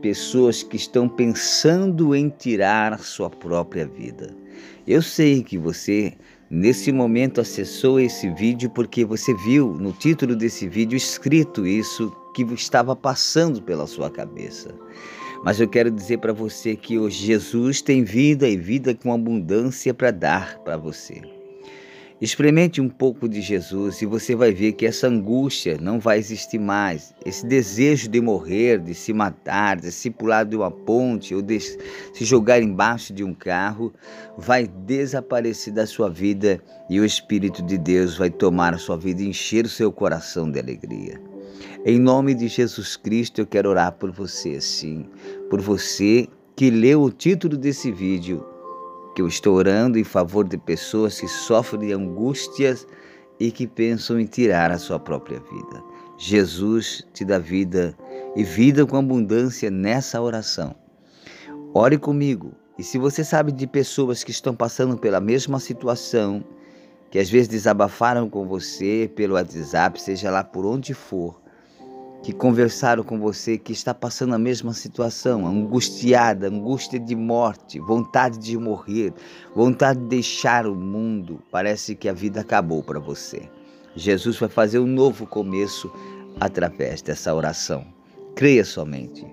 pessoas 0.00 0.62
que 0.62 0.76
estão 0.76 1.09
pensando 1.09 2.15
em 2.15 2.29
tirar 2.29 2.99
sua 2.99 3.31
própria 3.31 3.87
vida. 3.87 4.35
Eu 4.87 5.03
sei 5.03 5.43
que 5.43 5.59
você, 5.59 6.12
nesse 6.50 6.93
momento, 6.93 7.41
acessou 7.41 7.99
esse 7.99 8.31
vídeo 8.31 8.71
porque 8.71 9.05
você 9.05 9.35
viu 9.35 9.75
no 9.75 9.93
título 9.93 10.37
desse 10.37 10.69
vídeo 10.69 10.97
escrito 10.97 11.67
isso 11.67 12.15
que 12.35 12.43
estava 12.55 12.95
passando 12.95 13.62
pela 13.62 13.87
sua 13.87 14.11
cabeça. 14.11 14.75
Mas 15.45 15.61
eu 15.61 15.69
quero 15.69 15.91
dizer 15.91 16.19
para 16.19 16.33
você 16.33 16.76
que 16.76 16.99
hoje 16.99 17.26
Jesus 17.26 17.81
tem 17.83 18.05
vida 18.05 18.49
e 18.49 18.57
vida 18.57 18.95
com 18.95 19.12
abundância 19.12 19.93
para 19.93 20.11
dar 20.11 20.59
para 20.59 20.76
você. 20.76 21.36
Experimente 22.19 22.81
um 22.81 22.89
pouco 22.89 23.29
de 23.29 23.43
Jesus 23.43 24.01
e 24.01 24.07
você 24.07 24.35
vai 24.35 24.51
ver 24.51 24.73
que 24.73 24.87
essa 24.87 25.07
angústia 25.07 25.77
não 25.79 26.01
vai 26.01 26.17
existir 26.17 26.59
mais. 26.59 27.15
Esse 27.27 27.47
desejo 27.47 28.09
de 28.09 28.23
morrer, 28.23 28.81
de 28.81 28.95
se 28.95 29.13
matar, 29.13 29.77
de 29.77 29.93
se 29.93 30.11
pular 30.11 30.45
de 30.45 30.57
uma 30.57 30.71
ponte 30.71 31.35
ou 31.35 31.43
de 31.43 31.61
se 31.61 31.77
jogar 32.25 32.63
embaixo 32.63 33.13
de 33.13 33.23
um 33.23 33.35
carro, 33.35 33.93
vai 34.39 34.67
desaparecer 34.67 35.75
da 35.75 35.87
sua 35.87 36.09
vida 36.09 36.59
e 36.89 36.99
o 36.99 37.05
Espírito 37.05 37.63
de 37.63 37.77
Deus 37.77 38.17
vai 38.17 38.31
tomar 38.31 38.73
a 38.73 38.79
sua 38.79 38.97
vida 38.97 39.21
e 39.21 39.29
encher 39.29 39.67
o 39.67 39.69
seu 39.69 39.93
coração 39.93 40.51
de 40.51 40.59
alegria. 40.59 41.21
Em 41.85 41.99
nome 41.99 42.33
de 42.35 42.49
Jesus 42.49 42.97
Cristo, 42.97 43.43
eu 43.43 43.47
quero 43.47 43.69
orar 43.69 43.93
por 43.93 44.11
você, 44.11 44.59
sim, 44.59 45.05
por 45.51 45.61
você 45.61 46.27
que 46.57 46.71
leu 46.71 47.03
o 47.03 47.11
título 47.11 47.59
desse 47.59 47.93
vídeo 47.93 48.56
que 49.17 49.23
eu 49.23 49.27
estou 49.27 49.55
orando 49.55 49.99
em 49.99 50.05
favor 50.05 50.47
de 50.47 50.59
pessoas 50.59 51.19
que 51.19 51.27
sofrem 51.27 51.89
de 51.89 51.93
angústias 51.95 52.87
e 53.41 53.51
que 53.51 53.67
pensam 53.67 54.21
em 54.21 54.27
tirar 54.27 54.71
a 54.71 54.77
sua 54.77 54.99
própria 54.99 55.41
vida. 55.41 55.83
Jesus 56.19 57.03
te 57.15 57.25
dá 57.25 57.39
vida 57.39 57.97
e 58.37 58.45
vida 58.45 58.85
com 58.85 58.99
abundância 58.99 59.71
nessa 59.71 60.21
oração. 60.21 60.75
Ore 61.73 61.97
comigo. 61.97 62.53
E 62.79 62.83
se 62.83 62.99
você 62.99 63.25
sabe 63.25 63.53
de 63.53 63.67
pessoas 63.67 64.23
que 64.23 64.31
estão 64.31 64.55
passando 64.55 64.99
pela 64.99 65.19
mesma 65.19 65.59
situação, 65.61 66.45
que 67.11 67.19
às 67.19 67.31
vezes 67.31 67.49
desabafaram 67.49 68.29
com 68.29 68.47
você 68.47 69.11
pelo 69.17 69.33
WhatsApp, 69.37 69.99
seja 69.99 70.31
lá 70.31 70.45
por 70.45 70.67
onde 70.67 70.93
for, 70.93 71.41
que 72.26 72.33
conversaram 72.33 73.04
com 73.04 73.21
você, 73.21 73.56
que 73.56 73.73
está 73.73 73.95
passando 73.95 74.35
a 74.35 74.38
mesma 74.38 74.73
situação, 74.73 75.47
angustiada, 75.47 76.49
angústia 76.49 76.99
de 76.99 77.14
morte, 77.14 77.78
vontade 77.78 78.37
de 78.37 78.59
morrer, 78.59 79.12
vontade 79.54 80.00
de 80.00 80.06
deixar 80.06 80.66
o 80.66 80.75
mundo, 80.75 81.40
parece 81.52 81.95
que 81.95 82.09
a 82.09 82.12
vida 82.12 82.40
acabou 82.40 82.83
para 82.83 82.99
você. 82.99 83.49
Jesus 83.95 84.37
vai 84.40 84.49
fazer 84.49 84.80
um 84.80 84.88
novo 84.88 85.25
começo 85.25 85.88
através 86.40 87.00
dessa 87.00 87.33
oração. 87.33 87.87
Creia 88.35 88.64
somente. 88.64 89.25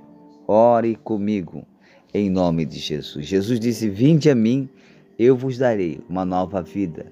Ore 0.48 0.96
comigo 0.96 1.66
em 2.14 2.30
nome 2.30 2.64
de 2.64 2.78
Jesus. 2.78 3.26
Jesus 3.26 3.60
disse: 3.60 3.90
Vinde 3.90 4.30
a 4.30 4.36
mim, 4.36 4.70
eu 5.18 5.36
vos 5.36 5.58
darei 5.58 6.00
uma 6.08 6.24
nova 6.24 6.62
vida, 6.62 7.12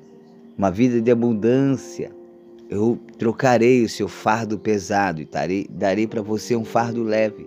uma 0.56 0.70
vida 0.70 1.02
de 1.02 1.10
abundância 1.10 2.21
eu 2.72 2.98
trocarei 3.18 3.84
o 3.84 3.90
seu 3.90 4.08
fardo 4.08 4.58
pesado 4.58 5.22
e 5.22 5.26
darei, 5.26 5.68
darei 5.70 6.08
para 6.08 6.22
você 6.22 6.56
um 6.56 6.64
fardo 6.64 7.04
leve. 7.04 7.46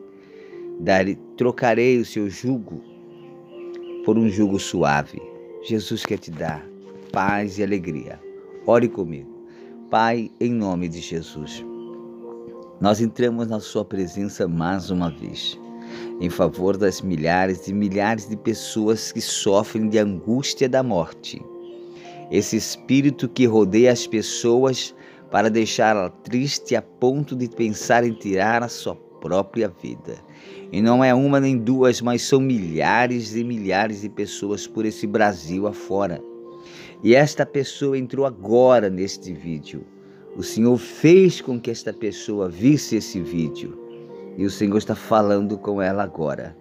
Darei, 0.78 1.18
trocarei 1.34 1.98
o 1.98 2.04
seu 2.04 2.28
jugo 2.28 2.82
por 4.04 4.18
um 4.18 4.28
jugo 4.28 4.60
suave. 4.60 5.18
Jesus 5.62 6.04
quer 6.04 6.18
te 6.18 6.30
dar 6.30 6.62
paz 7.10 7.58
e 7.58 7.62
alegria. 7.62 8.20
Ore 8.66 8.86
comigo. 8.86 9.32
Pai, 9.90 10.30
em 10.38 10.52
nome 10.52 10.88
de 10.88 11.00
Jesus, 11.00 11.64
nós 12.78 13.00
entramos 13.00 13.48
na 13.48 13.60
Sua 13.60 13.84
presença 13.84 14.46
mais 14.46 14.90
uma 14.90 15.08
vez, 15.08 15.58
em 16.20 16.28
favor 16.28 16.76
das 16.76 17.00
milhares 17.00 17.66
e 17.66 17.72
milhares 17.72 18.28
de 18.28 18.36
pessoas 18.36 19.10
que 19.12 19.22
sofrem 19.22 19.88
de 19.88 19.98
angústia 19.98 20.68
da 20.68 20.82
morte. 20.82 21.40
Esse 22.30 22.56
espírito 22.56 23.28
que 23.28 23.46
rodeia 23.46 23.92
as 23.92 24.06
pessoas 24.06 24.94
para 25.34 25.50
deixá-la 25.50 26.10
triste 26.10 26.76
a 26.76 26.80
ponto 26.80 27.34
de 27.34 27.48
pensar 27.48 28.04
em 28.04 28.12
tirar 28.12 28.62
a 28.62 28.68
sua 28.68 28.94
própria 28.94 29.68
vida. 29.82 30.14
E 30.70 30.80
não 30.80 31.02
é 31.02 31.12
uma 31.12 31.40
nem 31.40 31.58
duas, 31.58 32.00
mas 32.00 32.22
são 32.22 32.38
milhares 32.38 33.34
e 33.34 33.42
milhares 33.42 34.02
de 34.02 34.08
pessoas 34.08 34.64
por 34.64 34.86
esse 34.86 35.08
Brasil 35.08 35.66
afora. 35.66 36.22
e 37.02 37.16
esta 37.16 37.44
pessoa 37.44 37.98
entrou 37.98 38.24
agora 38.24 38.88
neste 38.88 39.32
vídeo. 39.34 39.84
O 40.36 40.42
Senhor 40.44 40.78
fez 40.78 41.40
com 41.40 41.60
que 41.60 41.68
esta 41.68 41.92
pessoa 41.92 42.48
visse 42.48 42.94
esse 42.94 43.20
vídeo 43.20 43.76
e 44.38 44.44
o 44.44 44.50
Senhor 44.50 44.78
está 44.78 44.94
falando 44.94 45.58
com 45.58 45.82
ela 45.82 46.04
agora. 46.04 46.56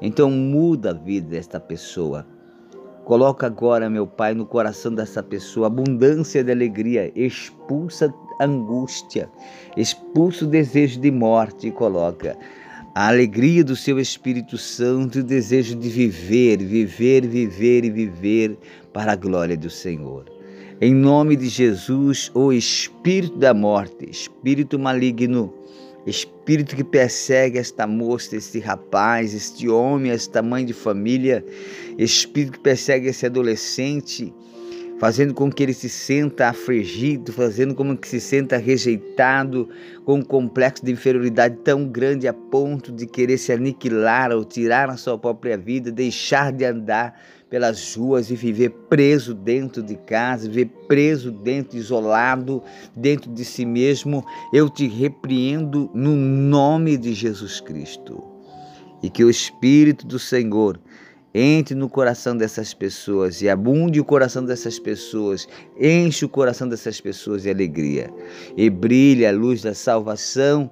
Então 0.00 0.30
muda 0.30 0.92
a 0.92 0.94
vida 0.94 1.28
desta 1.28 1.60
pessoa. 1.60 2.26
Coloca 3.06 3.46
agora, 3.46 3.88
meu 3.88 4.04
Pai, 4.04 4.34
no 4.34 4.44
coração 4.44 4.92
dessa 4.92 5.22
pessoa 5.22 5.68
abundância 5.68 6.42
de 6.42 6.50
alegria, 6.50 7.12
expulsa 7.14 8.12
angústia, 8.40 9.30
expulsa 9.76 10.44
o 10.44 10.48
desejo 10.48 10.98
de 10.98 11.12
morte 11.12 11.68
e 11.68 11.70
coloca 11.70 12.36
a 12.96 13.06
alegria 13.06 13.62
do 13.62 13.76
seu 13.76 14.00
Espírito 14.00 14.58
Santo 14.58 15.18
e 15.18 15.20
o 15.20 15.24
desejo 15.24 15.76
de 15.76 15.88
viver, 15.88 16.56
viver, 16.56 17.24
viver 17.28 17.84
e 17.84 17.90
viver 17.90 18.58
para 18.92 19.12
a 19.12 19.16
glória 19.16 19.56
do 19.56 19.70
Senhor. 19.70 20.24
Em 20.80 20.92
nome 20.92 21.36
de 21.36 21.48
Jesus, 21.48 22.28
o 22.34 22.52
espírito 22.52 23.38
da 23.38 23.54
morte, 23.54 24.10
espírito 24.10 24.80
maligno, 24.80 25.54
espírito 26.06 26.76
que 26.76 26.84
persegue 26.84 27.58
esta 27.58 27.86
moça, 27.86 28.36
este 28.36 28.60
rapaz, 28.60 29.34
este 29.34 29.68
homem, 29.68 30.12
esta 30.12 30.40
mãe 30.42 30.64
de 30.64 30.72
família, 30.72 31.44
espírito 31.98 32.52
que 32.52 32.60
persegue 32.60 33.08
esse 33.08 33.26
adolescente, 33.26 34.32
fazendo 34.98 35.34
com 35.34 35.50
que 35.50 35.62
ele 35.62 35.74
se 35.74 35.88
sinta 35.88 36.48
afligido, 36.48 37.32
fazendo 37.32 37.74
com 37.74 37.96
que 37.96 38.08
se 38.08 38.20
sinta 38.20 38.56
rejeitado, 38.56 39.68
com 40.04 40.20
um 40.20 40.22
complexo 40.22 40.84
de 40.84 40.92
inferioridade 40.92 41.56
tão 41.64 41.86
grande 41.86 42.28
a 42.28 42.32
ponto 42.32 42.92
de 42.92 43.06
querer 43.06 43.36
se 43.36 43.52
aniquilar 43.52 44.32
ou 44.32 44.44
tirar 44.44 44.88
a 44.88 44.96
sua 44.96 45.18
própria 45.18 45.58
vida, 45.58 45.90
deixar 45.90 46.52
de 46.52 46.64
andar 46.64 47.20
pelas 47.48 47.94
ruas 47.94 48.30
e 48.30 48.34
viver 48.34 48.70
preso 48.88 49.32
dentro 49.34 49.82
de 49.82 49.96
casa, 49.96 50.48
viver 50.48 50.70
preso 50.88 51.30
dentro, 51.30 51.76
isolado 51.76 52.62
dentro 52.94 53.32
de 53.32 53.44
si 53.44 53.64
mesmo, 53.64 54.24
eu 54.52 54.68
te 54.68 54.88
repreendo 54.88 55.90
no 55.94 56.16
nome 56.16 56.96
de 56.96 57.14
Jesus 57.14 57.60
Cristo. 57.60 58.22
E 59.02 59.10
que 59.10 59.22
o 59.22 59.30
Espírito 59.30 60.06
do 60.06 60.18
Senhor 60.18 60.80
entre 61.38 61.74
no 61.74 61.86
coração 61.86 62.34
dessas 62.34 62.72
pessoas 62.72 63.42
e 63.42 63.48
abunde 63.48 64.00
o 64.00 64.04
coração 64.04 64.42
dessas 64.42 64.78
pessoas, 64.78 65.46
enche 65.78 66.24
o 66.24 66.30
coração 66.30 66.66
dessas 66.66 66.98
pessoas 66.98 67.42
de 67.42 67.50
alegria. 67.50 68.10
E 68.56 68.70
brilhe 68.70 69.26
a 69.26 69.32
luz 69.32 69.60
da 69.60 69.74
salvação 69.74 70.70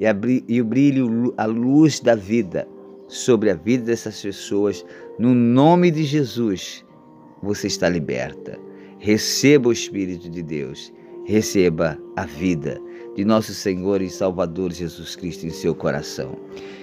e, 0.00 0.06
e 0.48 0.62
brilhe 0.62 1.02
a 1.36 1.44
luz 1.44 2.00
da 2.00 2.14
vida 2.14 2.66
sobre 3.08 3.50
a 3.50 3.54
vida 3.54 3.84
dessas 3.84 4.22
pessoas. 4.22 4.82
No 5.18 5.34
nome 5.34 5.90
de 5.90 6.04
Jesus, 6.04 6.84
você 7.42 7.68
está 7.68 7.88
liberta. 7.88 8.58
Receba 8.98 9.70
o 9.70 9.72
Espírito 9.72 10.28
de 10.28 10.42
Deus, 10.42 10.92
receba 11.24 11.98
a 12.16 12.26
vida 12.26 12.78
de 13.14 13.24
nosso 13.24 13.54
Senhor 13.54 14.02
e 14.02 14.10
Salvador 14.10 14.72
Jesus 14.74 15.16
Cristo 15.16 15.46
em 15.46 15.50
seu 15.50 15.74
coração. 15.74 16.38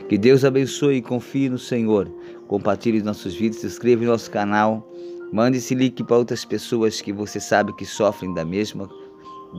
Que 0.10 0.18
Deus 0.18 0.44
abençoe 0.44 0.96
e 0.96 1.02
confie 1.04 1.48
no 1.48 1.60
Senhor. 1.60 2.12
Compartilhe 2.48 3.04
nossos 3.04 3.36
vídeos, 3.36 3.62
se 3.62 3.68
inscreva 3.68 4.04
em 4.04 4.08
nosso 4.08 4.32
canal. 4.32 4.92
Mande 5.32 5.60
esse 5.60 5.76
link 5.76 6.04
para 6.04 6.18
outras 6.18 6.44
pessoas 6.44 7.02
que 7.02 7.14
você 7.14 7.40
sabe 7.40 7.72
que 7.76 7.86
sofrem 7.86 8.34
da 8.34 8.44
mesma 8.44 8.90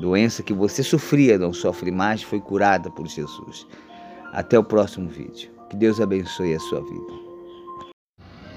doença 0.00 0.43
que 0.43 0.52
você 0.52 0.83
sofria, 0.83 1.38
não 1.38 1.52
sofre 1.52 1.93
mais, 1.93 2.25
foi 2.25 2.40
curada 2.40 2.90
por 2.90 3.07
Jesus. 3.07 3.69
Até 4.33 4.59
o 4.59 4.64
próximo 4.64 5.09
vídeo. 5.09 5.49
Que 5.71 5.76
Deus 5.76 6.00
abençoe 6.00 6.54
a 6.54 6.59
sua 6.59 6.81
vida. 6.81 7.24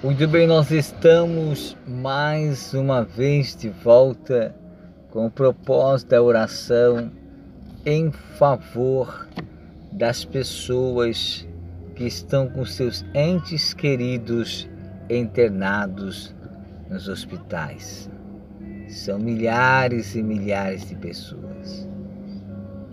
Muito 0.03 0.27
bem, 0.27 0.45
nós 0.45 0.69
estamos 0.69 1.75
mais 1.87 2.71
uma 2.75 3.03
vez 3.03 3.55
de 3.55 3.67
volta 3.69 4.55
com 5.09 5.25
o 5.25 5.31
propósito 5.31 6.09
da 6.09 6.21
oração 6.21 7.11
em 7.83 8.11
favor 8.11 9.27
das 9.91 10.23
pessoas 10.23 11.47
que 11.95 12.05
estão 12.05 12.47
com 12.47 12.63
seus 12.63 13.03
entes 13.15 13.73
queridos 13.73 14.69
internados 15.09 16.31
nos 16.91 17.07
hospitais. 17.07 18.07
São 18.87 19.17
milhares 19.17 20.13
e 20.13 20.21
milhares 20.21 20.87
de 20.87 20.95
pessoas. 20.95 21.89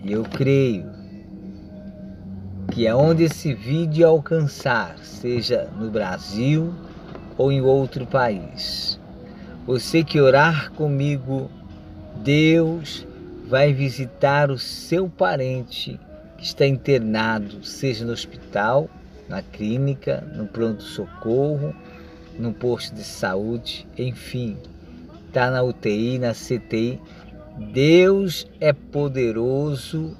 E 0.03 0.11
eu 0.11 0.23
creio 0.23 0.89
que 2.71 2.87
aonde 2.87 3.25
esse 3.25 3.53
vídeo 3.53 4.07
alcançar, 4.07 4.97
seja 4.97 5.69
no 5.77 5.91
Brasil 5.91 6.73
ou 7.37 7.51
em 7.51 7.61
outro 7.61 8.05
país, 8.05 8.99
você 9.65 10.03
que 10.03 10.21
orar 10.21 10.71
comigo, 10.71 11.49
Deus 12.17 13.05
vai 13.47 13.73
visitar 13.73 14.51
o 14.51 14.57
seu 14.57 15.09
parente 15.09 15.99
que 16.37 16.43
está 16.43 16.65
internado, 16.65 17.63
seja 17.63 18.05
no 18.05 18.11
hospital, 18.11 18.89
na 19.27 19.41
clínica, 19.41 20.21
no 20.35 20.47
pronto-socorro, 20.47 21.73
no 22.37 22.53
posto 22.53 22.93
de 22.93 23.03
saúde, 23.03 23.87
enfim, 23.97 24.57
está 25.27 25.49
na 25.49 25.63
UTI, 25.63 26.19
na 26.19 26.33
CTI. 26.33 26.99
Deus 27.73 28.47
é 28.59 28.73
poderoso. 28.73 30.15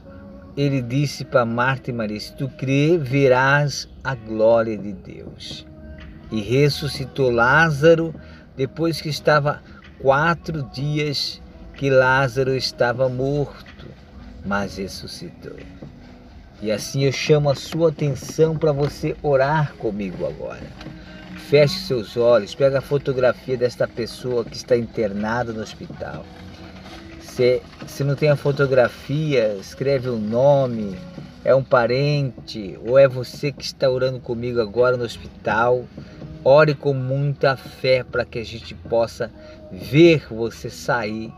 Ele 0.55 0.81
disse 0.81 1.25
para 1.25 1.45
Marta 1.45 1.89
e 1.89 1.93
Maria: 1.93 2.19
Se 2.19 2.33
tu 2.33 2.47
crer, 2.47 2.97
verás 2.97 3.89
a 4.03 4.15
glória 4.15 4.77
de 4.77 4.93
Deus. 4.93 5.65
E 6.31 6.41
ressuscitou 6.41 7.29
Lázaro 7.29 8.13
depois 8.55 9.01
que 9.01 9.09
estava 9.09 9.61
quatro 9.99 10.63
dias 10.63 11.41
que 11.75 11.89
Lázaro 11.89 12.55
estava 12.55 13.09
morto, 13.09 13.85
mas 14.45 14.77
ressuscitou. 14.77 15.57
E 16.61 16.71
assim 16.71 17.03
eu 17.03 17.11
chamo 17.11 17.49
a 17.49 17.55
sua 17.55 17.89
atenção 17.89 18.57
para 18.57 18.71
você 18.71 19.15
orar 19.21 19.73
comigo 19.75 20.25
agora. 20.25 20.63
Feche 21.49 21.79
seus 21.79 22.17
olhos, 22.17 22.55
pega 22.55 22.79
a 22.79 22.81
fotografia 22.81 23.57
desta 23.57 23.87
pessoa 23.87 24.43
que 24.43 24.55
está 24.55 24.75
internada 24.75 25.51
no 25.51 25.61
hospital. 25.61 26.25
Se, 27.19 27.61
se 27.85 28.03
não 28.03 28.15
tem 28.15 28.29
a 28.29 28.35
fotografia, 28.35 29.55
escreve 29.59 30.07
o 30.07 30.17
nome, 30.17 30.97
é 31.43 31.53
um 31.53 31.63
parente 31.63 32.79
ou 32.83 32.97
é 32.97 33.07
você 33.07 33.51
que 33.51 33.63
está 33.63 33.89
orando 33.89 34.19
comigo 34.19 34.59
agora 34.61 34.95
no 34.95 35.03
hospital. 35.03 35.85
Ore 36.45 36.73
com 36.75 36.93
muita 36.93 37.57
fé 37.57 38.03
para 38.03 38.23
que 38.23 38.39
a 38.39 38.45
gente 38.45 38.73
possa 38.73 39.29
ver 39.69 40.27
você 40.29 40.69
sair 40.69 41.33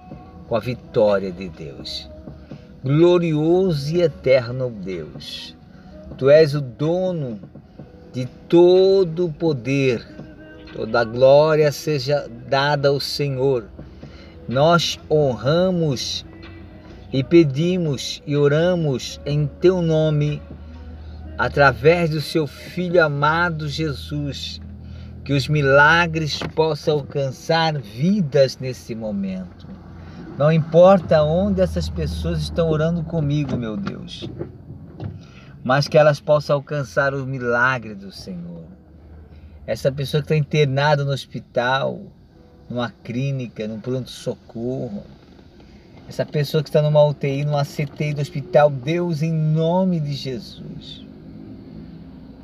com 0.48 0.56
a 0.56 0.60
vitória 0.60 1.32
de 1.32 1.50
Deus 1.50 2.08
glorioso 2.88 3.96
e 3.96 4.02
eterno 4.02 4.70
Deus. 4.70 5.56
Tu 6.18 6.30
és 6.30 6.56
o 6.56 6.62
dono 6.62 7.38
de 8.14 8.26
todo 8.48 9.26
o 9.26 9.34
poder, 9.34 10.08
toda 10.74 11.02
a 11.02 11.04
glória 11.04 11.70
seja 11.72 12.30
dada 12.48 12.88
ao 12.88 13.00
Senhor. 13.00 13.66
Nós 14.48 14.98
honramos 15.12 16.26
e 17.12 17.24
pedimos 17.24 18.24
e 18.26 18.38
oramos 18.38 19.20
em 19.26 19.46
teu 19.46 19.82
nome, 19.82 20.42
através 21.38 22.10
do 22.10 22.22
seu 22.22 22.48
Filho 22.48 23.04
amado 23.04 23.68
Jesus, 23.68 24.62
que 25.28 25.34
os 25.34 25.50
milagres 25.50 26.40
possam 26.56 26.94
alcançar 27.00 27.78
vidas 27.78 28.58
nesse 28.60 28.96
momento. 28.96 29.68
Não 30.38 30.50
importa 30.50 31.22
onde 31.22 31.60
essas 31.60 31.90
pessoas 31.90 32.40
estão 32.40 32.70
orando 32.70 33.04
comigo, 33.04 33.58
meu 33.58 33.76
Deus, 33.76 34.30
mas 35.66 35.86
que 35.86 35.98
elas 35.98 36.22
possam 36.22 36.56
alcançar 36.56 37.14
o 37.14 37.26
milagre 37.26 37.94
do 37.94 38.10
Senhor. 38.10 38.64
Essa 39.66 39.92
pessoa 39.92 40.24
que 40.24 40.28
está 40.28 40.38
internada 40.38 41.04
no 41.04 41.12
hospital, 41.12 42.00
numa 42.70 42.90
clínica, 43.04 43.68
num 43.68 43.82
pronto-socorro, 43.82 45.04
essa 46.08 46.26
pessoa 46.26 46.64
que 46.64 46.70
está 46.70 46.82
numa 46.82 47.04
UTI, 47.06 47.44
numa 47.44 47.66
CTI 47.66 48.14
do 48.14 48.22
hospital, 48.22 48.70
Deus, 48.70 49.22
em 49.22 49.34
nome 49.34 50.00
de 50.00 50.14
Jesus, 50.14 51.06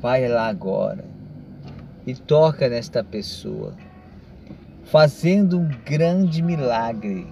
vai 0.02 0.28
lá 0.28 0.48
agora 0.48 1.13
e 2.06 2.14
toca 2.14 2.68
nesta 2.68 3.02
pessoa, 3.02 3.74
fazendo 4.84 5.58
um 5.58 5.68
grande 5.84 6.42
milagre 6.42 7.26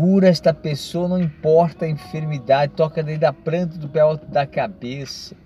Cura 0.00 0.28
esta 0.28 0.54
pessoa, 0.54 1.08
não 1.08 1.20
importa 1.20 1.84
a 1.84 1.88
enfermidade, 1.88 2.72
toca 2.74 3.02
desde 3.02 3.26
a 3.26 3.34
planta 3.34 3.76
do 3.76 3.86
pé 3.86 4.00
alto 4.00 4.26
da 4.26 4.46
cabeça 4.46 5.36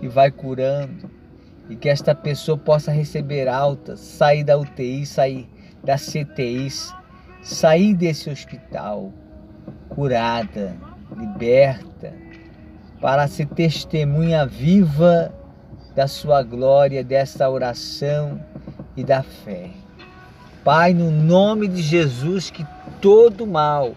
e 0.00 0.08
vai 0.08 0.30
curando. 0.30 1.10
E 1.68 1.76
que 1.76 1.90
esta 1.90 2.14
pessoa 2.14 2.56
possa 2.56 2.90
receber 2.90 3.46
alta, 3.46 3.94
sair 3.94 4.42
da 4.42 4.56
UTI, 4.56 5.04
sair 5.04 5.46
da 5.82 5.96
CTI, 5.96 6.68
sair 7.42 7.94
desse 7.94 8.30
hospital 8.30 9.12
curada, 9.90 10.74
liberta, 11.14 12.14
para 13.02 13.28
ser 13.28 13.46
testemunha 13.48 14.46
viva 14.46 15.30
da 15.94 16.08
sua 16.08 16.42
glória, 16.42 17.04
dessa 17.04 17.48
oração 17.48 18.40
e 18.96 19.04
da 19.04 19.22
fé. 19.22 19.70
Pai, 20.64 20.94
no 20.94 21.10
nome 21.10 21.68
de 21.68 21.82
Jesus, 21.82 22.50
que 22.50 22.66
todo 23.00 23.46
mal 23.46 23.94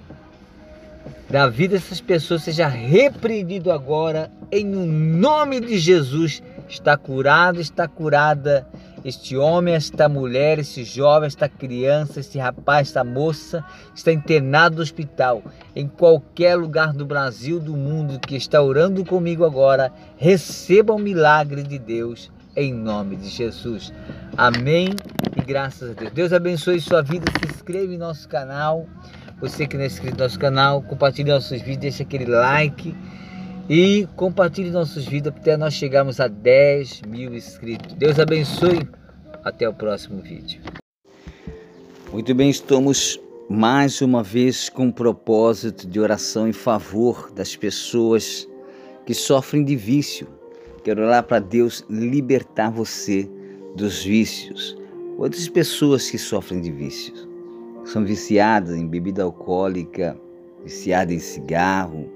da 1.30 1.48
vida 1.48 1.76
dessas 1.76 2.00
pessoas 2.00 2.44
seja 2.44 2.68
repreendido 2.68 3.72
agora, 3.72 4.32
em 4.52 4.66
nome 4.66 5.60
de 5.60 5.78
Jesus. 5.78 6.42
Está 6.70 6.98
curado, 6.98 7.60
está 7.60 7.88
curada 7.88 8.68
este 9.08 9.38
homem, 9.38 9.74
esta 9.74 10.10
mulher, 10.10 10.60
esse 10.60 10.84
jovem, 10.84 11.28
esta 11.28 11.48
criança, 11.48 12.20
este 12.20 12.38
rapaz, 12.38 12.89
esta 12.89 13.06
moça 13.06 13.63
está 13.96 14.12
internado 14.12 14.76
no 14.76 14.82
hospital. 14.82 15.41
Em 15.74 15.88
qualquer 15.88 16.56
lugar 16.58 16.91
do 16.91 17.06
Brasil, 17.06 17.58
do 17.58 17.74
mundo 17.74 18.20
que 18.20 18.36
está 18.36 18.62
orando 18.62 19.06
comigo 19.06 19.46
agora, 19.46 19.93
receba 20.17 20.93
o 20.93 21.00
milagre 21.00 21.63
de 21.63 21.80
Deus 21.80 22.30
em 22.54 22.74
nome 22.74 23.15
de 23.15 23.30
Jesus. 23.30 23.93
Amém 24.36 24.89
e 25.38 25.41
graças 25.41 25.91
a 25.91 25.93
Deus. 25.93 26.12
Deus 26.12 26.34
abençoe 26.34 26.82
sua 26.82 27.02
vida. 27.02 27.32
Se 27.39 27.54
inscreva 27.54 27.93
em 27.93 27.98
nosso 27.98 28.28
canal. 28.28 28.86
Você 29.39 29.65
que 29.65 29.78
não 29.78 29.84
é 29.84 29.88
inscrito 29.88 30.17
no 30.17 30.24
nosso 30.24 30.38
canal, 30.38 30.82
compartilhe 30.82 31.32
nossos 31.32 31.62
vídeos, 31.62 31.78
deixe 31.78 32.04
aquele 32.04 32.26
like 32.26 32.93
e 33.70 34.08
compartilhe 34.15 34.72
nossos 34.72 35.06
vídeos 35.06 35.34
até 35.38 35.56
nós 35.56 35.74
chegarmos 35.74 36.20
a 36.20 36.28
10 36.28 37.04
mil 37.04 37.34
inscritos. 37.34 37.93
Deus 37.93 38.20
abençoe. 38.20 38.97
Até 39.48 39.68
o 39.70 39.74
próximo 39.74 40.22
vídeo. 40.22 40.60
Muito 42.12 42.36
bem, 42.36 42.50
estamos 42.50 43.18
mais 43.50 44.02
uma 44.02 44.22
vez 44.22 44.68
com 44.68 44.90
o 44.90 44.94
propósito 44.94 45.88
de 45.88 46.02
oração 46.02 46.50
em 46.50 46.52
favor 46.52 47.32
das 47.32 47.56
pessoas 47.56 48.46
que 49.06 49.14
sofrem 49.14 49.64
de 49.64 49.74
vício. 49.74 50.28
Quero 50.84 51.02
orar 51.02 51.24
para 51.24 51.40
Deus 51.40 51.86
libertar 51.90 52.72
você 52.72 53.32
dos 53.74 54.04
vícios. 54.04 54.78
Outras 55.18 55.48
pessoas 55.48 56.10
que 56.10 56.18
sofrem 56.18 56.60
de 56.60 56.70
vícios 56.74 57.26
são 57.86 58.04
viciadas 58.04 58.76
em 58.76 58.86
bebida 58.86 59.24
alcoólica, 59.24 60.20
viciadas 60.62 61.16
em 61.16 61.20
cigarro. 61.20 62.12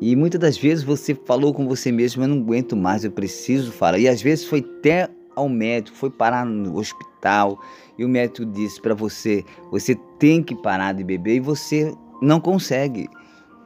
E 0.00 0.14
muitas 0.14 0.40
das 0.40 0.56
vezes 0.56 0.84
você 0.84 1.16
falou 1.16 1.52
com 1.52 1.66
você 1.66 1.90
mesmo, 1.90 2.22
eu 2.22 2.28
não 2.28 2.38
aguento 2.38 2.76
mais, 2.76 3.04
eu 3.04 3.10
preciso 3.10 3.72
falar. 3.72 3.98
E 3.98 4.06
às 4.06 4.22
vezes 4.22 4.44
foi 4.44 4.60
até 4.60 5.10
ao 5.34 5.48
médico, 5.48 5.96
foi 5.96 6.10
parar 6.10 6.44
no 6.44 6.76
hospital 6.76 7.60
e 7.98 8.04
o 8.04 8.08
médico 8.08 8.44
disse 8.46 8.80
para 8.80 8.94
você, 8.94 9.44
você 9.70 9.94
tem 10.18 10.42
que 10.42 10.54
parar 10.54 10.92
de 10.92 11.04
beber 11.04 11.36
e 11.36 11.40
você 11.40 11.94
não 12.20 12.40
consegue. 12.40 13.08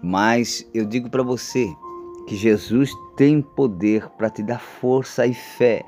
Mas 0.02 0.68
eu 0.72 0.84
digo 0.84 1.10
para 1.10 1.22
você, 1.22 1.68
que 2.28 2.36
Jesus 2.36 2.92
tem 3.16 3.40
poder 3.40 4.06
para 4.10 4.28
te 4.28 4.42
dar 4.42 4.60
força 4.60 5.26
e 5.26 5.32
fé. 5.32 5.82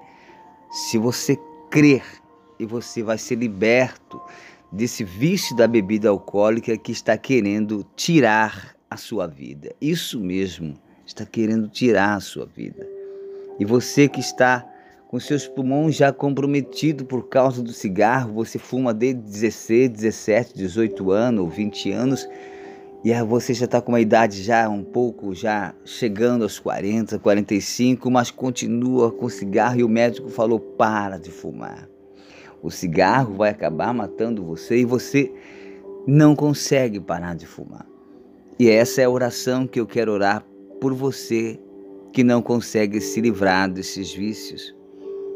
Se 0.70 0.96
você 0.96 1.38
crer 1.70 2.02
e 2.58 2.64
você 2.64 3.02
vai 3.02 3.18
ser 3.18 3.36
liberto 3.36 4.20
desse 4.72 5.04
vício 5.04 5.54
da 5.54 5.68
bebida 5.68 6.08
alcoólica 6.08 6.76
que 6.78 6.92
está 6.92 7.16
querendo 7.18 7.84
tirar 7.94 8.74
a 8.88 8.96
sua 8.96 9.26
vida. 9.26 9.74
Isso 9.80 10.18
mesmo, 10.18 10.74
está 11.04 11.26
querendo 11.26 11.68
tirar 11.68 12.14
a 12.14 12.20
sua 12.20 12.46
vida. 12.46 12.88
E 13.58 13.64
você 13.64 14.08
que 14.08 14.20
está 14.20 14.66
com 15.10 15.18
seus 15.18 15.48
pulmões 15.48 15.96
já 15.96 16.12
comprometidos 16.12 17.04
por 17.04 17.28
causa 17.28 17.60
do 17.60 17.72
cigarro, 17.72 18.32
você 18.32 18.60
fuma 18.60 18.94
desde 18.94 19.20
16, 19.20 19.90
17, 19.90 20.54
18 20.54 21.10
anos, 21.10 21.52
20 21.52 21.90
anos, 21.90 22.28
e 23.02 23.12
aí 23.12 23.20
você 23.24 23.52
já 23.52 23.64
está 23.64 23.80
com 23.82 23.90
uma 23.90 24.00
idade 24.00 24.40
já 24.40 24.68
um 24.68 24.84
pouco, 24.84 25.34
já 25.34 25.74
chegando 25.84 26.44
aos 26.44 26.60
40, 26.60 27.18
45, 27.18 28.08
mas 28.08 28.30
continua 28.30 29.10
com 29.10 29.28
cigarro 29.28 29.80
e 29.80 29.82
o 29.82 29.88
médico 29.88 30.28
falou: 30.28 30.60
para 30.60 31.18
de 31.18 31.32
fumar. 31.32 31.88
O 32.62 32.70
cigarro 32.70 33.34
vai 33.34 33.50
acabar 33.50 33.92
matando 33.92 34.44
você 34.44 34.76
e 34.78 34.84
você 34.84 35.32
não 36.06 36.36
consegue 36.36 37.00
parar 37.00 37.34
de 37.34 37.46
fumar. 37.46 37.84
E 38.60 38.70
essa 38.70 39.00
é 39.00 39.06
a 39.06 39.10
oração 39.10 39.66
que 39.66 39.80
eu 39.80 39.88
quero 39.88 40.12
orar 40.12 40.46
por 40.80 40.94
você 40.94 41.58
que 42.12 42.22
não 42.22 42.40
consegue 42.40 43.00
se 43.00 43.20
livrar 43.20 43.68
desses 43.68 44.14
vícios. 44.14 44.78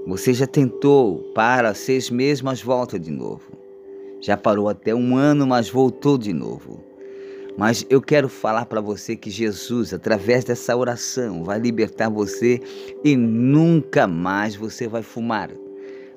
Você 0.07 0.35
já 0.35 0.47
tentou 0.47 1.19
para 1.35 1.73
seis 1.73 2.11
meses, 2.11 2.43
mas 2.43 2.63
volta 2.63 2.99
de 2.99 3.11
novo. 3.11 3.43
Já 4.21 4.37
parou 4.37 4.69
até 4.69 4.95
um 4.95 5.17
ano, 5.17 5.47
mas 5.47 5.71
voltou 5.71 6.19
de 6.19 6.33
novo. 6.33 6.79
Mas 7.57 7.87
eu 7.89 8.03
quero 8.03 8.29
falar 8.29 8.67
para 8.67 8.81
você 8.81 9.17
que 9.17 9.31
Jesus, 9.31 9.95
através 9.95 10.45
dessa 10.45 10.77
oração, 10.77 11.45
vai 11.45 11.59
libertar 11.59 12.11
você 12.11 12.61
e 13.05 13.17
nunca 13.17 14.07
mais 14.07 14.57
você 14.57 14.89
vai 14.89 15.03
fumar. 15.03 15.51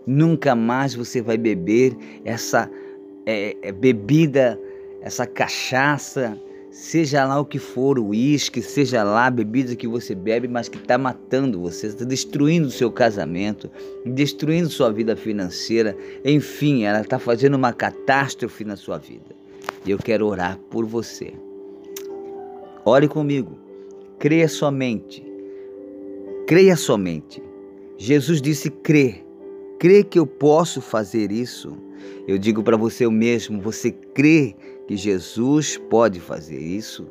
Nunca 0.05 0.55
mais 0.55 0.95
você 0.95 1.21
vai 1.21 1.37
beber 1.37 1.95
essa 2.25 2.69
é, 3.25 3.55
é, 3.61 3.71
bebida, 3.71 4.59
essa 5.01 5.25
cachaça, 5.25 6.37
seja 6.77 7.25
lá 7.25 7.39
o 7.39 7.45
que 7.45 7.57
for, 7.57 7.97
o 7.97 8.09
uísque, 8.09 8.61
seja 8.61 9.03
lá 9.03 9.25
a 9.25 9.31
bebida 9.31 9.75
que 9.75 9.87
você 9.87 10.13
bebe, 10.13 10.47
mas 10.47 10.69
que 10.69 10.77
está 10.77 10.95
matando 10.95 11.59
você, 11.59 11.87
está 11.87 12.05
destruindo 12.05 12.67
o 12.67 12.71
seu 12.71 12.91
casamento, 12.91 13.67
destruindo 14.05 14.69
sua 14.69 14.91
vida 14.91 15.15
financeira, 15.15 15.97
enfim, 16.23 16.83
ela 16.83 17.01
está 17.01 17.17
fazendo 17.17 17.55
uma 17.55 17.73
catástrofe 17.73 18.63
na 18.63 18.75
sua 18.75 18.99
vida. 18.99 19.35
E 19.87 19.89
eu 19.89 19.97
quero 19.97 20.27
orar 20.27 20.59
por 20.69 20.85
você. 20.85 21.33
Ore 22.85 23.07
comigo. 23.07 23.57
Creia 24.19 24.47
somente. 24.47 25.25
Creia 26.45 26.75
somente. 26.75 27.41
Jesus 27.97 28.39
disse 28.39 28.69
crer. 28.69 29.25
Crê 29.79 30.03
que 30.03 30.19
eu 30.19 30.27
posso 30.27 30.79
fazer 30.79 31.31
isso? 31.31 31.75
Eu 32.27 32.37
digo 32.37 32.61
para 32.61 32.77
você 32.77 33.05
o 33.07 33.11
mesmo, 33.11 33.59
você 33.59 33.91
crê 33.91 34.55
que 34.87 34.95
Jesus 34.95 35.77
pode 35.89 36.19
fazer 36.19 36.59
isso? 36.59 37.07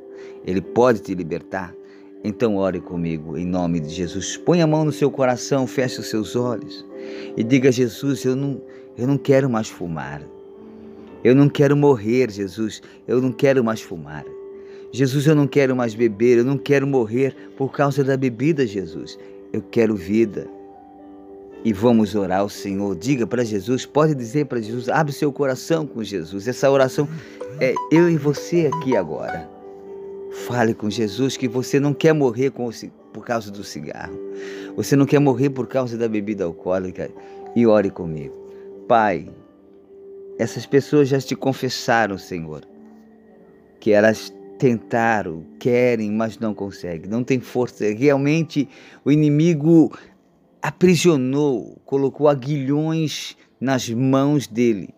Ele 0.46 0.60
pode 0.60 1.00
te 1.00 1.14
libertar? 1.14 1.74
Então 2.24 2.56
ore 2.56 2.80
comigo 2.80 3.36
em 3.36 3.44
nome 3.44 3.80
de 3.80 3.90
Jesus. 3.90 4.36
Põe 4.36 4.62
a 4.62 4.66
mão 4.66 4.84
no 4.84 4.92
seu 4.92 5.10
coração, 5.10 5.66
feche 5.66 6.00
os 6.00 6.08
seus 6.08 6.34
olhos 6.34 6.84
e 7.36 7.44
diga 7.44 7.70
Jesus, 7.70 8.24
eu 8.24 8.34
não, 8.34 8.60
eu 8.96 9.06
não 9.06 9.18
quero 9.18 9.48
mais 9.48 9.68
fumar. 9.68 10.22
Eu 11.22 11.34
não 11.34 11.48
quero 11.48 11.76
morrer, 11.76 12.30
Jesus. 12.30 12.80
Eu 13.06 13.20
não 13.20 13.32
quero 13.32 13.62
mais 13.62 13.80
fumar. 13.80 14.24
Jesus, 14.92 15.26
eu 15.26 15.34
não 15.34 15.46
quero 15.46 15.74
mais 15.74 15.94
beber. 15.94 16.38
Eu 16.38 16.44
não 16.44 16.56
quero 16.56 16.86
morrer 16.86 17.34
por 17.56 17.72
causa 17.72 18.04
da 18.04 18.16
bebida, 18.16 18.66
Jesus. 18.66 19.18
Eu 19.52 19.60
quero 19.60 19.96
vida. 19.96 20.46
E 21.66 21.72
vamos 21.72 22.14
orar 22.14 22.42
ao 22.42 22.48
Senhor. 22.48 22.94
Diga 22.94 23.26
para 23.26 23.42
Jesus, 23.42 23.84
pode 23.84 24.14
dizer 24.14 24.46
para 24.46 24.60
Jesus, 24.60 24.88
abre 24.88 25.12
seu 25.12 25.32
coração 25.32 25.84
com 25.84 26.00
Jesus. 26.00 26.46
Essa 26.46 26.70
oração 26.70 27.08
é 27.60 27.74
eu 27.90 28.08
e 28.08 28.16
você 28.16 28.70
aqui 28.72 28.96
agora. 28.96 29.50
Fale 30.46 30.72
com 30.74 30.88
Jesus 30.88 31.36
que 31.36 31.48
você 31.48 31.80
não 31.80 31.92
quer 31.92 32.12
morrer 32.12 32.50
com, 32.50 32.70
por 33.12 33.24
causa 33.24 33.50
do 33.50 33.64
cigarro. 33.64 34.16
Você 34.76 34.94
não 34.94 35.04
quer 35.04 35.18
morrer 35.18 35.50
por 35.50 35.66
causa 35.66 35.98
da 35.98 36.06
bebida 36.06 36.44
alcoólica. 36.44 37.10
E 37.56 37.66
ore 37.66 37.90
comigo. 37.90 38.36
Pai, 38.86 39.28
essas 40.38 40.66
pessoas 40.66 41.08
já 41.08 41.18
te 41.18 41.34
confessaram, 41.34 42.16
Senhor, 42.16 42.62
que 43.80 43.90
elas 43.90 44.32
tentaram, 44.56 45.44
querem, 45.58 46.12
mas 46.12 46.38
não 46.38 46.54
conseguem, 46.54 47.10
não 47.10 47.24
tem 47.24 47.40
força. 47.40 47.92
Realmente 47.92 48.68
o 49.04 49.10
inimigo 49.10 49.90
aprisionou, 50.62 51.80
colocou 51.84 52.28
aguilhões 52.28 53.36
nas 53.60 53.88
mãos 53.88 54.46
dele, 54.46 54.90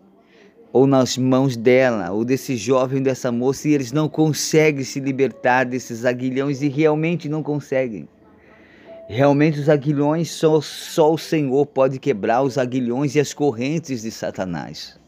ou 0.71 0.85
nas 0.85 1.17
mãos 1.17 1.55
dela, 1.55 2.11
ou 2.11 2.23
desse 2.23 2.55
jovem, 2.55 3.01
dessa 3.01 3.31
moça, 3.31 3.67
e 3.67 3.73
eles 3.73 3.91
não 3.91 4.07
conseguem 4.07 4.83
se 4.83 4.99
libertar 4.99 5.65
desses 5.65 6.05
aguilhões 6.05 6.61
e 6.61 6.67
realmente 6.67 7.27
não 7.29 7.43
conseguem. 7.43 8.07
Realmente 9.07 9.59
os 9.59 9.69
aguilhões 9.69 10.31
só, 10.31 10.61
só 10.61 11.13
o 11.13 11.17
Senhor 11.17 11.65
pode 11.65 11.99
quebrar 11.99 12.43
os 12.43 12.57
aguilhões 12.57 13.15
e 13.15 13.19
as 13.19 13.33
correntes 13.33 14.03
de 14.03 14.11
Satanás 14.11 14.99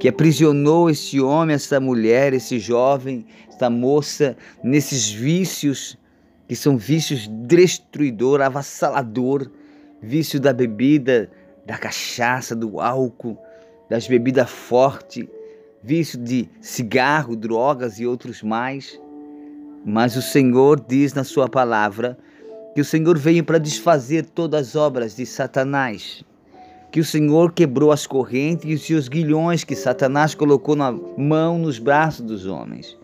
que 0.00 0.08
aprisionou 0.08 0.88
esse 0.88 1.20
homem, 1.20 1.54
essa 1.54 1.78
mulher, 1.78 2.32
esse 2.32 2.58
jovem, 2.58 3.26
essa 3.46 3.68
moça 3.68 4.34
nesses 4.64 5.10
vícios 5.10 5.98
que 6.48 6.56
são 6.56 6.78
vícios 6.78 7.28
destruidor, 7.28 8.40
avassalador, 8.40 9.50
vício 10.02 10.40
da 10.40 10.52
bebida, 10.52 11.30
da 11.66 11.76
cachaça, 11.78 12.54
do 12.54 12.80
álcool, 12.80 13.38
das 13.88 14.06
bebidas 14.06 14.50
fortes, 14.50 15.26
vício 15.82 16.18
de 16.18 16.48
cigarro, 16.60 17.36
drogas 17.36 17.98
e 17.98 18.06
outros 18.06 18.42
mais. 18.42 19.00
Mas 19.84 20.16
o 20.16 20.22
Senhor 20.22 20.84
diz 20.86 21.14
na 21.14 21.24
sua 21.24 21.48
palavra 21.48 22.18
que 22.74 22.80
o 22.80 22.84
Senhor 22.84 23.18
veio 23.18 23.44
para 23.44 23.58
desfazer 23.58 24.24
todas 24.26 24.68
as 24.68 24.76
obras 24.76 25.16
de 25.16 25.26
Satanás 25.26 26.24
que 26.90 27.00
o 27.00 27.04
Senhor 27.04 27.52
quebrou 27.52 27.92
as 27.92 28.06
correntes 28.06 28.90
e 28.90 28.94
os 28.94 29.08
guilhões 29.08 29.62
que 29.62 29.76
Satanás 29.76 30.34
colocou 30.34 30.74
na 30.74 30.90
mão, 30.90 31.58
nos 31.58 31.78
braços 31.78 32.26
dos 32.26 32.46
homens. 32.46 32.98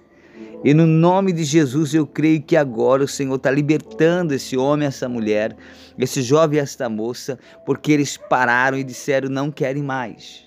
E 0.64 0.74
no 0.74 0.86
nome 0.86 1.32
de 1.32 1.44
Jesus 1.44 1.94
eu 1.94 2.06
creio 2.06 2.42
que 2.42 2.56
agora 2.56 3.04
o 3.04 3.08
Senhor 3.08 3.36
está 3.36 3.50
libertando 3.50 4.34
esse 4.34 4.56
homem, 4.56 4.88
essa 4.88 5.08
mulher, 5.08 5.56
esse 5.98 6.22
jovem, 6.22 6.58
esta 6.58 6.88
moça, 6.88 7.38
porque 7.64 7.92
eles 7.92 8.16
pararam 8.16 8.76
e 8.76 8.82
disseram 8.84 9.28
não 9.28 9.50
querem 9.50 9.82
mais. 9.82 10.44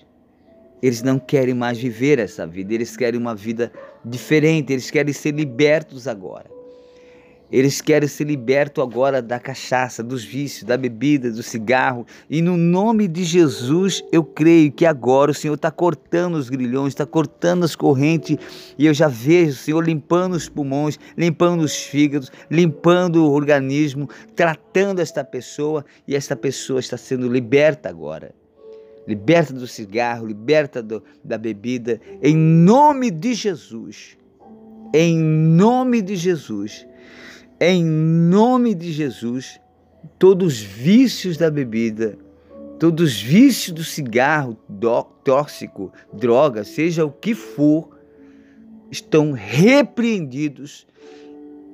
eles 0.82 1.02
não 1.02 1.18
querem 1.18 1.54
mais 1.54 1.78
viver 1.78 2.18
essa 2.18 2.46
vida, 2.46 2.72
eles 2.72 2.96
querem 2.96 3.20
uma 3.20 3.34
vida 3.34 3.70
diferente, 4.04 4.72
eles 4.72 4.90
querem 4.90 5.12
ser 5.12 5.32
libertos 5.32 6.08
agora. 6.08 6.59
Eles 7.50 7.80
querem 7.80 8.08
ser 8.08 8.24
libertos 8.24 8.82
agora 8.82 9.20
da 9.20 9.38
cachaça, 9.38 10.04
dos 10.04 10.24
vícios, 10.24 10.62
da 10.62 10.76
bebida, 10.76 11.30
do 11.30 11.42
cigarro. 11.42 12.06
E 12.28 12.40
no 12.40 12.56
nome 12.56 13.08
de 13.08 13.24
Jesus, 13.24 14.04
eu 14.12 14.22
creio 14.22 14.70
que 14.70 14.86
agora 14.86 15.32
o 15.32 15.34
Senhor 15.34 15.54
está 15.54 15.70
cortando 15.70 16.36
os 16.36 16.48
grilhões, 16.48 16.88
está 16.92 17.04
cortando 17.04 17.64
as 17.64 17.74
correntes. 17.74 18.36
E 18.78 18.86
eu 18.86 18.94
já 18.94 19.08
vejo 19.08 19.50
o 19.50 19.56
Senhor 19.56 19.84
limpando 19.84 20.34
os 20.34 20.48
pulmões, 20.48 20.98
limpando 21.16 21.62
os 21.62 21.76
fígados, 21.76 22.30
limpando 22.48 23.24
o 23.24 23.32
organismo, 23.32 24.08
tratando 24.36 25.00
esta 25.00 25.24
pessoa. 25.24 25.84
E 26.06 26.14
esta 26.14 26.36
pessoa 26.36 26.78
está 26.78 26.96
sendo 26.96 27.28
liberta 27.28 27.88
agora. 27.88 28.32
Liberta 29.08 29.52
do 29.52 29.66
cigarro, 29.66 30.24
liberta 30.24 30.80
do, 30.80 31.02
da 31.24 31.36
bebida. 31.36 32.00
Em 32.22 32.36
nome 32.36 33.10
de 33.10 33.34
Jesus. 33.34 34.16
Em 34.94 35.18
nome 35.18 36.00
de 36.00 36.14
Jesus 36.14 36.86
em 37.60 37.84
nome 37.84 38.74
de 38.74 38.90
Jesus, 38.90 39.60
todos 40.18 40.54
os 40.54 40.60
vícios 40.60 41.36
da 41.36 41.50
bebida, 41.50 42.16
todos 42.78 43.12
os 43.12 43.20
vícios 43.20 43.74
do 43.74 43.84
cigarro 43.84 44.56
tóxico, 45.22 45.92
droga, 46.10 46.64
seja 46.64 47.04
o 47.04 47.12
que 47.12 47.34
for, 47.34 47.90
estão 48.90 49.32
repreendidos 49.32 50.86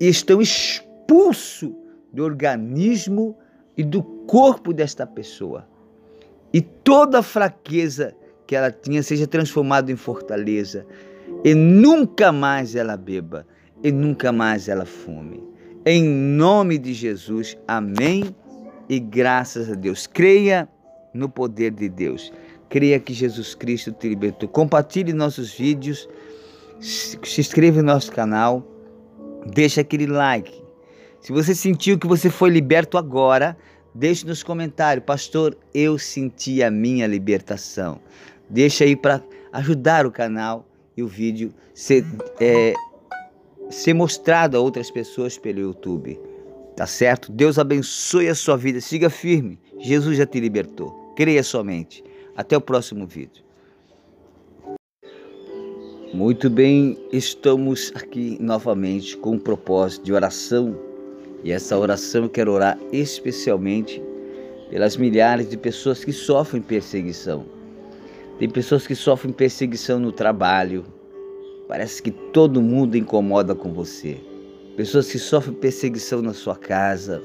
e 0.00 0.08
estão 0.08 0.42
expulsos 0.42 1.70
do 2.12 2.24
organismo 2.24 3.36
e 3.76 3.84
do 3.84 4.02
corpo 4.02 4.72
desta 4.72 5.06
pessoa. 5.06 5.68
E 6.52 6.60
toda 6.60 7.22
fraqueza 7.22 8.12
que 8.44 8.56
ela 8.56 8.72
tinha 8.72 9.04
seja 9.04 9.26
transformada 9.26 9.92
em 9.92 9.96
fortaleza, 9.96 10.84
e 11.44 11.54
nunca 11.54 12.32
mais 12.32 12.74
ela 12.74 12.96
beba, 12.96 13.46
e 13.82 13.92
nunca 13.92 14.32
mais 14.32 14.68
ela 14.68 14.84
fume. 14.84 15.55
Em 15.88 16.02
nome 16.02 16.78
de 16.78 16.92
Jesus, 16.92 17.56
amém 17.68 18.34
e 18.88 18.98
graças 18.98 19.70
a 19.70 19.74
Deus. 19.74 20.04
Creia 20.04 20.68
no 21.14 21.28
poder 21.28 21.70
de 21.70 21.88
Deus. 21.88 22.32
Creia 22.68 22.98
que 22.98 23.14
Jesus 23.14 23.54
Cristo 23.54 23.92
te 23.92 24.08
libertou. 24.08 24.48
Compartilhe 24.48 25.12
nossos 25.12 25.54
vídeos, 25.54 26.08
se 26.80 27.40
inscreva 27.40 27.82
no 27.82 27.92
nosso 27.92 28.10
canal, 28.10 28.66
deixa 29.54 29.80
aquele 29.80 30.08
like. 30.08 30.60
Se 31.20 31.30
você 31.30 31.54
sentiu 31.54 31.96
que 31.96 32.08
você 32.08 32.30
foi 32.30 32.50
liberto 32.50 32.98
agora, 32.98 33.56
deixe 33.94 34.26
nos 34.26 34.42
comentários, 34.42 35.06
pastor, 35.06 35.56
eu 35.72 35.96
senti 36.00 36.64
a 36.64 36.70
minha 36.70 37.06
libertação. 37.06 38.00
Deixa 38.50 38.82
aí 38.82 38.96
para 38.96 39.22
ajudar 39.52 40.04
o 40.04 40.10
canal 40.10 40.66
e 40.96 41.02
o 41.04 41.06
vídeo 41.06 41.54
ser 41.72 42.04
é, 42.40 42.74
ser 43.70 43.94
mostrado 43.94 44.56
a 44.56 44.60
outras 44.60 44.90
pessoas 44.90 45.38
pelo 45.38 45.60
YouTube. 45.60 46.18
Tá 46.76 46.86
certo? 46.86 47.32
Deus 47.32 47.58
abençoe 47.58 48.28
a 48.28 48.34
sua 48.34 48.56
vida. 48.56 48.80
Siga 48.80 49.08
firme. 49.08 49.58
Jesus 49.78 50.18
já 50.18 50.26
te 50.26 50.38
libertou. 50.38 51.12
Creia 51.16 51.42
somente. 51.42 52.04
Até 52.36 52.56
o 52.56 52.60
próximo 52.60 53.06
vídeo. 53.06 53.46
Muito 56.12 56.48
bem, 56.48 56.96
estamos 57.12 57.92
aqui 57.94 58.38
novamente 58.40 59.16
com 59.16 59.32
um 59.32 59.38
propósito 59.38 60.04
de 60.04 60.12
oração. 60.12 60.78
E 61.42 61.50
essa 61.50 61.76
oração 61.76 62.24
eu 62.24 62.30
quero 62.30 62.52
orar 62.52 62.78
especialmente 62.92 64.02
pelas 64.70 64.96
milhares 64.96 65.48
de 65.48 65.56
pessoas 65.56 66.04
que 66.04 66.12
sofrem 66.12 66.62
perseguição. 66.62 67.44
Tem 68.38 68.48
pessoas 68.48 68.86
que 68.86 68.94
sofrem 68.94 69.32
perseguição 69.32 69.98
no 69.98 70.12
trabalho, 70.12 70.84
Parece 71.68 72.00
que 72.00 72.10
todo 72.10 72.62
mundo 72.62 72.96
incomoda 72.96 73.54
com 73.54 73.72
você. 73.72 74.20
Pessoas 74.76 75.10
que 75.10 75.18
sofrem 75.18 75.54
perseguição 75.54 76.22
na 76.22 76.32
sua 76.32 76.54
casa, 76.54 77.20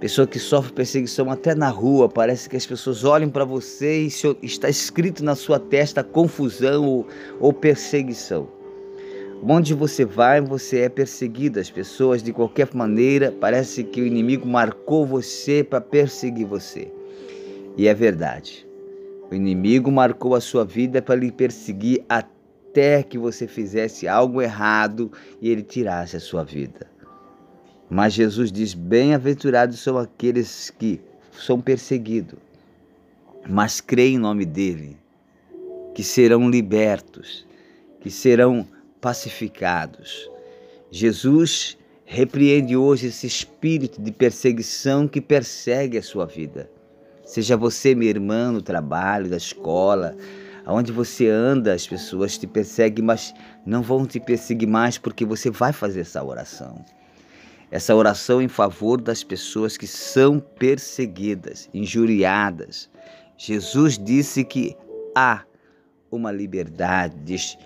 pessoa 0.00 0.26
que 0.26 0.38
sofre 0.38 0.72
perseguição 0.72 1.30
até 1.30 1.54
na 1.54 1.70
rua, 1.70 2.08
parece 2.08 2.48
que 2.48 2.56
as 2.56 2.66
pessoas 2.66 3.04
olham 3.04 3.30
para 3.30 3.44
você 3.44 4.02
e 4.02 4.08
está 4.42 4.68
escrito 4.68 5.24
na 5.24 5.34
sua 5.34 5.58
testa 5.58 6.04
confusão 6.04 6.84
ou, 6.84 7.06
ou, 7.40 7.52
perseguição. 7.52 8.48
Onde 9.42 9.72
você 9.72 10.04
vai, 10.04 10.40
você 10.40 10.80
é 10.80 10.88
perseguido. 10.88 11.60
As 11.60 11.70
pessoas, 11.70 12.22
de 12.22 12.32
qualquer 12.32 12.68
maneira, 12.74 13.32
parece 13.40 13.84
que 13.84 14.00
o 14.00 14.06
inimigo 14.06 14.46
marcou 14.46 15.06
você 15.06 15.62
para 15.62 15.80
perseguir 15.80 16.46
você. 16.46 16.90
E 17.76 17.86
é 17.86 17.94
verdade. 17.94 18.66
O 19.30 19.34
inimigo 19.34 19.92
marcou 19.92 20.34
a 20.34 20.40
sua 20.40 20.64
vida 20.64 21.00
para 21.00 21.14
lhe 21.14 21.30
perseguir 21.30 22.04
até 22.08 22.37
até 22.78 23.02
que 23.02 23.18
você 23.18 23.48
fizesse 23.48 24.06
algo 24.06 24.40
errado 24.40 25.10
e 25.42 25.50
ele 25.50 25.64
tirasse 25.64 26.16
a 26.16 26.20
sua 26.20 26.44
vida. 26.44 26.86
Mas 27.90 28.12
Jesus 28.12 28.52
diz: 28.52 28.72
Bem-aventurados 28.72 29.80
são 29.80 29.98
aqueles 29.98 30.70
que 30.70 31.00
são 31.32 31.60
perseguidos, 31.60 32.38
mas 33.48 33.80
creem 33.80 34.14
em 34.14 34.18
nome 34.18 34.44
dele, 34.44 34.96
que 35.92 36.04
serão 36.04 36.48
libertos, 36.48 37.44
que 38.00 38.12
serão 38.12 38.64
pacificados. 39.00 40.30
Jesus 40.88 41.76
repreende 42.04 42.76
hoje 42.76 43.08
esse 43.08 43.26
espírito 43.26 44.00
de 44.00 44.12
perseguição 44.12 45.08
que 45.08 45.20
persegue 45.20 45.98
a 45.98 46.02
sua 46.02 46.26
vida. 46.26 46.70
Seja 47.24 47.56
você, 47.56 47.92
minha 47.92 48.10
irmã, 48.10 48.52
no 48.52 48.62
trabalho, 48.62 49.28
na 49.28 49.36
escola, 49.36 50.16
Aonde 50.68 50.92
você 50.92 51.26
anda, 51.30 51.72
as 51.72 51.86
pessoas 51.86 52.36
te 52.36 52.46
perseguem, 52.46 53.02
mas 53.02 53.32
não 53.64 53.80
vão 53.80 54.04
te 54.04 54.20
perseguir 54.20 54.68
mais 54.68 54.98
porque 54.98 55.24
você 55.24 55.48
vai 55.50 55.72
fazer 55.72 56.00
essa 56.00 56.22
oração. 56.22 56.84
Essa 57.70 57.94
oração 57.94 58.42
em 58.42 58.48
favor 58.48 59.00
das 59.00 59.24
pessoas 59.24 59.78
que 59.78 59.86
são 59.86 60.38
perseguidas, 60.38 61.70
injuriadas. 61.72 62.90
Jesus 63.38 63.96
disse 63.96 64.44
que 64.44 64.76
há 65.16 65.42
uma 66.10 66.30
liberdade, 66.30 67.58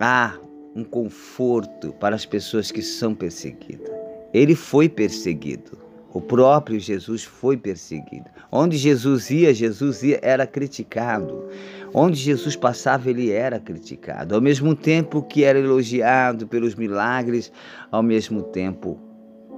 há 0.00 0.38
um 0.74 0.84
conforto 0.84 1.92
para 2.00 2.16
as 2.16 2.24
pessoas 2.24 2.72
que 2.72 2.80
são 2.80 3.14
perseguidas. 3.14 3.90
Ele 4.32 4.54
foi 4.54 4.88
perseguido. 4.88 5.76
O 6.14 6.20
próprio 6.22 6.80
Jesus 6.80 7.22
foi 7.22 7.58
perseguido. 7.58 8.30
Onde 8.50 8.78
Jesus 8.78 9.30
ia, 9.30 9.52
Jesus 9.52 10.02
ia, 10.02 10.18
era 10.22 10.46
criticado. 10.46 11.46
Onde 11.94 12.16
Jesus 12.16 12.54
passava, 12.54 13.08
ele 13.08 13.30
era 13.30 13.58
criticado. 13.58 14.34
Ao 14.34 14.40
mesmo 14.40 14.74
tempo 14.74 15.22
que 15.22 15.44
era 15.44 15.58
elogiado 15.58 16.46
pelos 16.46 16.74
milagres, 16.74 17.50
ao 17.90 18.02
mesmo 18.02 18.42
tempo 18.42 18.98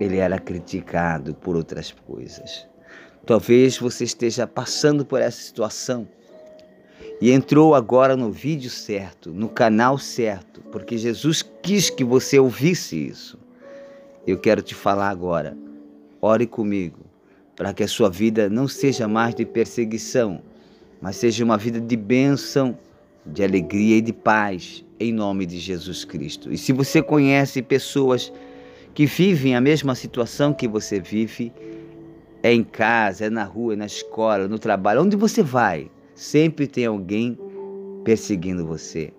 ele 0.00 0.16
era 0.18 0.38
criticado 0.38 1.34
por 1.34 1.56
outras 1.56 1.92
coisas. 2.06 2.66
Talvez 3.26 3.78
você 3.78 4.04
esteja 4.04 4.46
passando 4.46 5.04
por 5.04 5.20
essa 5.20 5.40
situação 5.40 6.08
e 7.20 7.30
entrou 7.30 7.74
agora 7.74 8.16
no 8.16 8.30
vídeo 8.30 8.70
certo, 8.70 9.30
no 9.30 9.48
canal 9.48 9.98
certo, 9.98 10.62
porque 10.72 10.96
Jesus 10.96 11.42
quis 11.62 11.90
que 11.90 12.02
você 12.02 12.38
ouvisse 12.38 12.96
isso. 12.96 13.38
Eu 14.26 14.38
quero 14.38 14.62
te 14.62 14.74
falar 14.74 15.10
agora. 15.10 15.56
Ore 16.20 16.46
comigo 16.46 17.00
para 17.54 17.74
que 17.74 17.82
a 17.82 17.88
sua 17.88 18.08
vida 18.08 18.48
não 18.48 18.66
seja 18.66 19.06
mais 19.06 19.34
de 19.34 19.44
perseguição, 19.44 20.40
mas 21.00 21.16
seja 21.16 21.44
uma 21.44 21.56
vida 21.56 21.80
de 21.80 21.96
bênção, 21.96 22.76
de 23.24 23.42
alegria 23.42 23.96
e 23.96 24.00
de 24.00 24.12
paz, 24.12 24.84
em 24.98 25.12
nome 25.12 25.46
de 25.46 25.58
Jesus 25.58 26.04
Cristo. 26.04 26.52
E 26.52 26.58
se 26.58 26.72
você 26.72 27.02
conhece 27.02 27.62
pessoas 27.62 28.32
que 28.94 29.06
vivem 29.06 29.54
a 29.54 29.60
mesma 29.60 29.94
situação 29.94 30.52
que 30.52 30.68
você 30.68 31.00
vive, 31.00 31.52
é 32.42 32.52
em 32.52 32.64
casa, 32.64 33.26
é 33.26 33.30
na 33.30 33.44
rua, 33.44 33.74
é 33.74 33.76
na 33.76 33.86
escola, 33.86 34.48
no 34.48 34.58
trabalho, 34.58 35.02
onde 35.02 35.16
você 35.16 35.42
vai, 35.42 35.90
sempre 36.14 36.66
tem 36.66 36.86
alguém 36.86 37.38
perseguindo 38.04 38.66
você, 38.66 39.12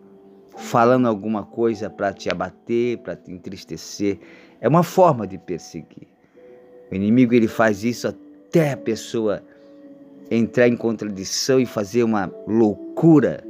falando 0.57 1.07
alguma 1.07 1.43
coisa 1.43 1.89
para 1.89 2.13
te 2.13 2.29
abater, 2.29 2.97
para 2.99 3.15
te 3.15 3.31
entristecer. 3.31 4.19
É 4.59 4.67
uma 4.67 4.83
forma 4.83 5.25
de 5.25 5.37
perseguir. 5.37 6.07
O 6.91 6.95
inimigo 6.95 7.33
ele 7.33 7.47
faz 7.47 7.83
isso 7.83 8.07
até 8.07 8.73
a 8.73 8.77
pessoa 8.77 9.43
entrar 10.31 10.69
em 10.69 10.77
contradição 10.77 11.59
e 11.59 11.65
fazer 11.65 12.03
uma 12.03 12.33
loucura, 12.47 13.43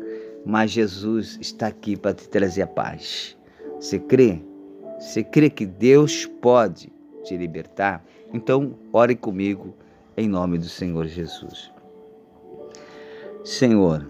mas 0.43 0.71
Jesus 0.71 1.37
está 1.39 1.67
aqui 1.67 1.95
para 1.95 2.15
te 2.15 2.27
trazer 2.27 2.63
a 2.63 2.67
paz. 2.67 3.37
Você 3.79 3.99
crê? 3.99 4.41
Você 4.99 5.23
crê 5.23 5.49
que 5.49 5.65
Deus 5.65 6.25
pode 6.25 6.91
te 7.23 7.37
libertar? 7.37 8.03
Então, 8.33 8.73
ore 8.91 9.15
comigo 9.15 9.75
em 10.17 10.27
nome 10.27 10.57
do 10.57 10.67
Senhor 10.67 11.05
Jesus. 11.05 11.71
Senhor, 13.43 14.07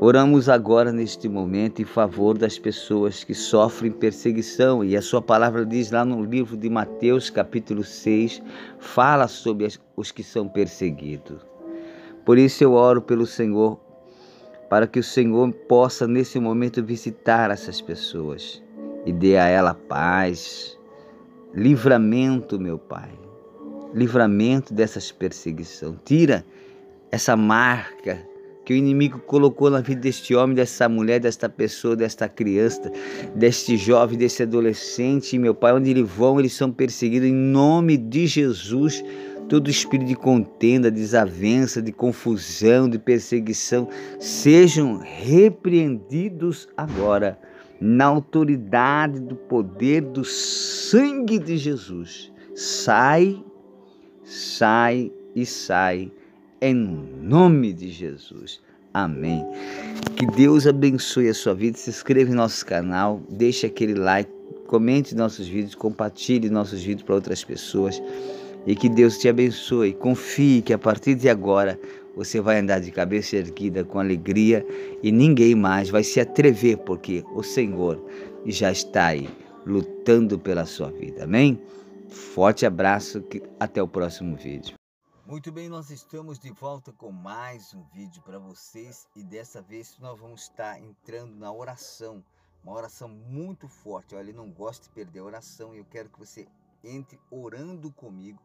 oramos 0.00 0.48
agora 0.48 0.90
neste 0.92 1.28
momento 1.28 1.82
em 1.82 1.84
favor 1.84 2.36
das 2.36 2.58
pessoas 2.58 3.22
que 3.22 3.34
sofrem 3.34 3.92
perseguição, 3.92 4.84
e 4.84 4.96
a 4.96 5.02
Sua 5.02 5.22
palavra 5.22 5.64
diz 5.64 5.90
lá 5.92 6.04
no 6.04 6.24
livro 6.24 6.56
de 6.56 6.68
Mateus, 6.68 7.30
capítulo 7.30 7.84
6, 7.84 8.42
fala 8.78 9.28
sobre 9.28 9.68
os 9.96 10.10
que 10.10 10.22
são 10.22 10.48
perseguidos. 10.48 11.51
Por 12.24 12.38
isso 12.38 12.62
eu 12.62 12.72
oro 12.72 13.02
pelo 13.02 13.26
Senhor, 13.26 13.78
para 14.68 14.86
que 14.86 14.98
o 14.98 15.02
Senhor 15.02 15.52
possa 15.68 16.06
nesse 16.06 16.38
momento 16.38 16.82
visitar 16.82 17.50
essas 17.50 17.80
pessoas 17.80 18.62
e 19.04 19.12
dê 19.12 19.36
a 19.36 19.46
ela 19.46 19.74
paz, 19.74 20.78
livramento, 21.52 22.58
meu 22.58 22.78
Pai, 22.78 23.10
livramento 23.92 24.72
dessas 24.72 25.10
perseguições. 25.10 25.96
Tira 26.04 26.44
essa 27.10 27.36
marca 27.36 28.26
que 28.64 28.72
o 28.72 28.76
inimigo 28.76 29.18
colocou 29.18 29.68
na 29.68 29.80
vida 29.80 30.00
deste 30.00 30.34
homem, 30.34 30.54
dessa 30.54 30.88
mulher, 30.88 31.18
desta 31.18 31.48
pessoa, 31.48 31.96
desta 31.96 32.28
criança, 32.28 32.90
deste 33.34 33.76
jovem, 33.76 34.16
desse 34.16 34.44
adolescente, 34.44 35.36
meu 35.38 35.54
Pai, 35.54 35.72
onde 35.72 35.90
eles 35.90 36.08
vão, 36.08 36.38
eles 36.38 36.52
são 36.52 36.70
perseguidos 36.70 37.28
em 37.28 37.34
nome 37.34 37.96
de 37.96 38.26
Jesus. 38.26 39.04
Todo 39.52 39.68
espírito 39.68 40.08
de 40.08 40.16
contenda, 40.16 40.90
desavença, 40.90 41.82
de 41.82 41.92
confusão, 41.92 42.88
de 42.88 42.98
perseguição, 42.98 43.86
sejam 44.18 44.96
repreendidos 44.96 46.66
agora, 46.74 47.38
na 47.78 48.06
autoridade 48.06 49.20
do 49.20 49.36
poder 49.36 50.00
do 50.00 50.24
sangue 50.24 51.38
de 51.38 51.58
Jesus. 51.58 52.32
Sai, 52.54 53.44
sai 54.24 55.12
e 55.36 55.44
sai 55.44 56.10
em 56.58 56.74
nome 57.20 57.74
de 57.74 57.90
Jesus. 57.90 58.58
Amém. 58.94 59.44
Que 60.16 60.24
Deus 60.28 60.66
abençoe 60.66 61.28
a 61.28 61.34
sua 61.34 61.52
vida. 61.52 61.76
Se 61.76 61.90
inscreva 61.90 62.30
em 62.30 62.34
nosso 62.34 62.64
canal, 62.64 63.20
deixe 63.28 63.66
aquele 63.66 63.96
like, 63.96 64.32
comente 64.66 65.14
nossos 65.14 65.46
vídeos, 65.46 65.74
compartilhe 65.74 66.48
nossos 66.48 66.82
vídeos 66.82 67.02
para 67.02 67.16
outras 67.16 67.44
pessoas. 67.44 68.00
E 68.66 68.76
que 68.76 68.88
Deus 68.88 69.18
te 69.18 69.28
abençoe. 69.28 69.92
Confie 69.92 70.62
que 70.62 70.72
a 70.72 70.78
partir 70.78 71.14
de 71.14 71.28
agora 71.28 71.78
você 72.14 72.40
vai 72.40 72.58
andar 72.58 72.80
de 72.80 72.92
cabeça 72.92 73.36
erguida 73.36 73.84
com 73.84 73.98
alegria 73.98 74.64
e 75.02 75.10
ninguém 75.10 75.54
mais 75.54 75.90
vai 75.90 76.04
se 76.04 76.20
atrever, 76.20 76.78
porque 76.78 77.24
o 77.34 77.42
Senhor 77.42 78.00
já 78.46 78.70
está 78.70 79.06
aí 79.06 79.28
lutando 79.66 80.38
pela 80.38 80.66
sua 80.66 80.90
vida. 80.90 81.24
Amém? 81.24 81.60
Forte 82.08 82.66
abraço, 82.66 83.24
até 83.58 83.82
o 83.82 83.88
próximo 83.88 84.36
vídeo. 84.36 84.74
Muito 85.26 85.50
bem, 85.50 85.68
nós 85.68 85.90
estamos 85.90 86.38
de 86.38 86.50
volta 86.50 86.92
com 86.92 87.10
mais 87.10 87.72
um 87.72 87.82
vídeo 87.94 88.20
para 88.22 88.38
vocês 88.38 89.08
e 89.16 89.22
dessa 89.22 89.62
vez 89.62 89.96
nós 89.98 90.18
vamos 90.18 90.42
estar 90.42 90.78
entrando 90.78 91.34
na 91.36 91.50
oração, 91.50 92.22
uma 92.62 92.74
oração 92.74 93.08
muito 93.08 93.66
forte. 93.66 94.14
Olha, 94.14 94.30
eu 94.30 94.36
não 94.36 94.50
gosto 94.50 94.82
de 94.84 94.90
perder 94.90 95.20
a 95.20 95.24
oração 95.24 95.74
e 95.74 95.78
eu 95.78 95.86
quero 95.86 96.10
que 96.10 96.18
você 96.18 96.46
entre 96.84 97.18
orando 97.30 97.90
comigo 97.92 98.38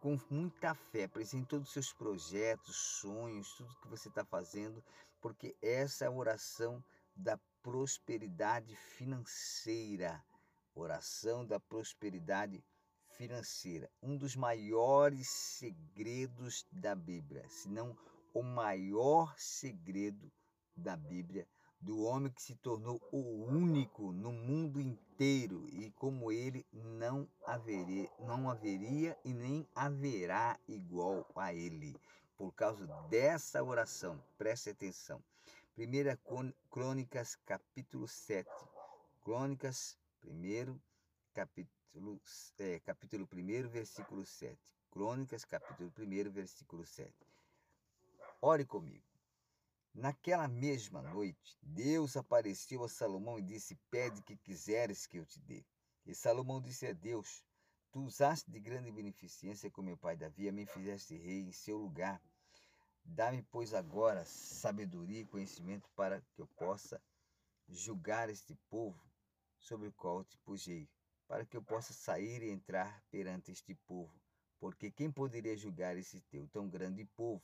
com 0.00 0.18
muita 0.30 0.74
fé, 0.74 1.04
apresente 1.04 1.48
todos 1.48 1.68
os 1.68 1.72
seus 1.72 1.92
projetos, 1.92 2.76
sonhos, 2.76 3.52
tudo 3.54 3.76
que 3.80 3.88
você 3.88 4.08
está 4.08 4.24
fazendo, 4.24 4.82
porque 5.20 5.56
essa 5.60 6.04
é 6.04 6.08
a 6.08 6.10
oração 6.10 6.82
da 7.14 7.38
prosperidade 7.62 8.76
financeira, 8.76 10.22
oração 10.74 11.44
da 11.44 11.58
prosperidade 11.58 12.62
financeira. 13.16 13.90
Um 14.02 14.16
dos 14.16 14.36
maiores 14.36 15.28
segredos 15.28 16.66
da 16.70 16.94
Bíblia, 16.94 17.48
se 17.48 17.68
não 17.68 17.96
o 18.34 18.42
maior 18.42 19.34
segredo 19.38 20.30
da 20.76 20.94
Bíblia, 20.96 21.48
do 21.80 22.02
homem 22.02 22.32
que 22.32 22.42
se 22.42 22.54
tornou 22.56 23.00
o 23.12 23.44
único 23.44 24.12
no 24.12 24.32
mundo 24.32 24.80
inteiro 24.80 25.66
e 25.68 25.90
como 25.92 26.32
ele 26.32 26.66
não 26.72 27.28
haveria, 27.44 28.10
não 28.20 28.50
haveria 28.50 29.16
e 29.24 29.32
nem 29.32 29.68
haverá 29.74 30.58
igual 30.66 31.26
a 31.34 31.52
ele. 31.52 31.94
Por 32.36 32.52
causa 32.52 32.86
dessa 33.08 33.62
oração, 33.62 34.22
preste 34.36 34.70
atenção. 34.70 35.22
1 35.78 35.82
Crônicas, 36.70 37.36
capítulo 37.46 38.08
7. 38.08 38.50
Crônicas, 39.22 39.98
primeiro 40.20 40.80
capítulo, 41.32 42.20
é, 42.58 42.80
capítulo 42.80 43.28
1, 43.32 43.68
versículo 43.68 44.24
7. 44.24 44.58
Crônicas, 44.90 45.44
capítulo 45.44 45.92
1, 45.98 46.30
versículo 46.30 46.84
7. 46.84 47.12
Ore 48.40 48.64
comigo. 48.64 49.15
Naquela 49.96 50.46
mesma 50.46 51.00
noite, 51.00 51.56
Deus 51.62 52.18
apareceu 52.18 52.84
a 52.84 52.88
Salomão 52.88 53.38
e 53.38 53.42
disse: 53.42 53.74
Pede 53.90 54.20
que 54.20 54.36
quiseres 54.36 55.06
que 55.06 55.16
eu 55.16 55.24
te 55.24 55.40
dê. 55.40 55.64
E 56.04 56.14
Salomão 56.14 56.60
disse 56.60 56.86
a 56.86 56.92
Deus: 56.92 57.42
Tu 57.90 58.00
usaste 58.00 58.50
de 58.50 58.60
grande 58.60 58.92
beneficência 58.92 59.70
com 59.70 59.80
meu 59.80 59.96
pai 59.96 60.14
Davi, 60.14 60.50
a 60.50 60.52
me 60.52 60.66
fizeste 60.66 61.16
rei 61.16 61.44
em 61.44 61.52
seu 61.52 61.78
lugar. 61.78 62.22
Dá-me, 63.02 63.42
pois, 63.44 63.72
agora 63.72 64.22
sabedoria 64.26 65.22
e 65.22 65.26
conhecimento 65.26 65.88
para 65.96 66.20
que 66.20 66.42
eu 66.42 66.46
possa 66.48 67.02
julgar 67.66 68.28
este 68.28 68.54
povo 68.68 69.02
sobre 69.58 69.88
o 69.88 69.92
qual 69.94 70.22
te 70.22 70.36
pujei 70.44 70.86
para 71.26 71.46
que 71.46 71.56
eu 71.56 71.62
possa 71.62 71.94
sair 71.94 72.42
e 72.42 72.50
entrar 72.50 73.02
perante 73.10 73.50
este 73.50 73.74
povo, 73.86 74.14
porque 74.60 74.90
quem 74.90 75.10
poderia 75.10 75.56
julgar 75.56 75.96
esse 75.96 76.20
teu 76.20 76.46
tão 76.48 76.68
grande 76.68 77.04
povo? 77.16 77.42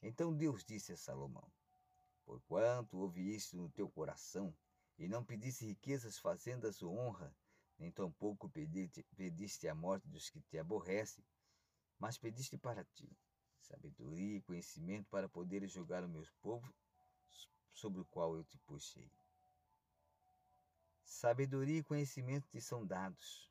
Então 0.00 0.32
Deus 0.32 0.64
disse 0.64 0.92
a 0.92 0.96
Salomão: 0.96 1.50
Porquanto 2.30 2.96
ouvi 2.96 3.34
isto 3.34 3.56
no 3.56 3.68
teu 3.68 3.90
coração, 3.90 4.56
e 4.96 5.08
não 5.08 5.24
pediste 5.24 5.66
riquezas, 5.66 6.16
fazendas 6.16 6.80
ou 6.80 6.96
honra, 6.96 7.34
nem 7.76 7.90
tampouco 7.90 8.48
pediste, 8.48 9.04
pediste 9.16 9.66
a 9.66 9.74
morte 9.74 10.06
dos 10.06 10.30
que 10.30 10.40
te 10.42 10.56
aborrecem, 10.56 11.24
mas 11.98 12.16
pediste 12.16 12.56
para 12.56 12.84
ti 12.84 13.10
sabedoria 13.58 14.36
e 14.36 14.42
conhecimento 14.42 15.08
para 15.10 15.28
poderes 15.28 15.72
julgar 15.72 16.04
o 16.04 16.08
meu 16.08 16.24
povo 16.40 16.72
sobre 17.72 18.00
o 18.00 18.04
qual 18.04 18.36
eu 18.36 18.44
te 18.44 18.56
puxei. 18.58 19.10
Sabedoria 21.02 21.80
e 21.80 21.82
conhecimento 21.82 22.48
te 22.48 22.60
são 22.60 22.86
dados. 22.86 23.50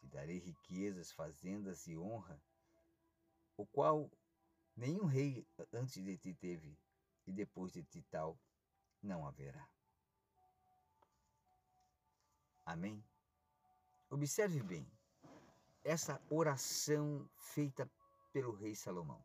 Te 0.00 0.06
darei 0.06 0.38
riquezas, 0.38 1.12
fazendas 1.12 1.86
e 1.86 1.96
honra, 1.96 2.38
o 3.56 3.64
qual 3.64 4.10
nenhum 4.76 5.06
rei 5.06 5.46
antes 5.72 6.04
de 6.04 6.18
ti 6.18 6.34
teve, 6.34 6.78
e 7.28 7.32
depois 7.32 7.72
de 7.72 7.82
ti 7.84 8.02
tal 8.10 8.38
não 9.02 9.26
haverá. 9.26 9.68
Amém? 12.64 13.04
Observe 14.10 14.62
bem 14.62 14.90
essa 15.84 16.20
oração 16.30 17.28
feita 17.36 17.90
pelo 18.32 18.52
rei 18.52 18.74
Salomão. 18.74 19.24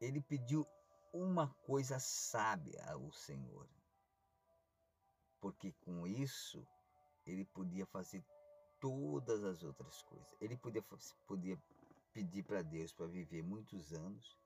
Ele 0.00 0.20
pediu 0.20 0.66
uma 1.12 1.48
coisa 1.66 1.98
sábia 1.98 2.84
ao 2.90 3.12
Senhor 3.12 3.68
porque 5.42 5.72
com 5.80 6.06
isso 6.06 6.64
ele 7.26 7.44
podia 7.44 7.84
fazer 7.86 8.24
todas 8.78 9.42
as 9.42 9.64
outras 9.64 10.00
coisas. 10.02 10.32
Ele 10.40 10.56
podia, 10.56 10.82
podia 11.26 11.60
pedir 12.12 12.44
para 12.44 12.62
Deus 12.62 12.92
para 12.92 13.08
viver 13.08 13.42
muitos 13.42 13.92
anos, 13.92 14.38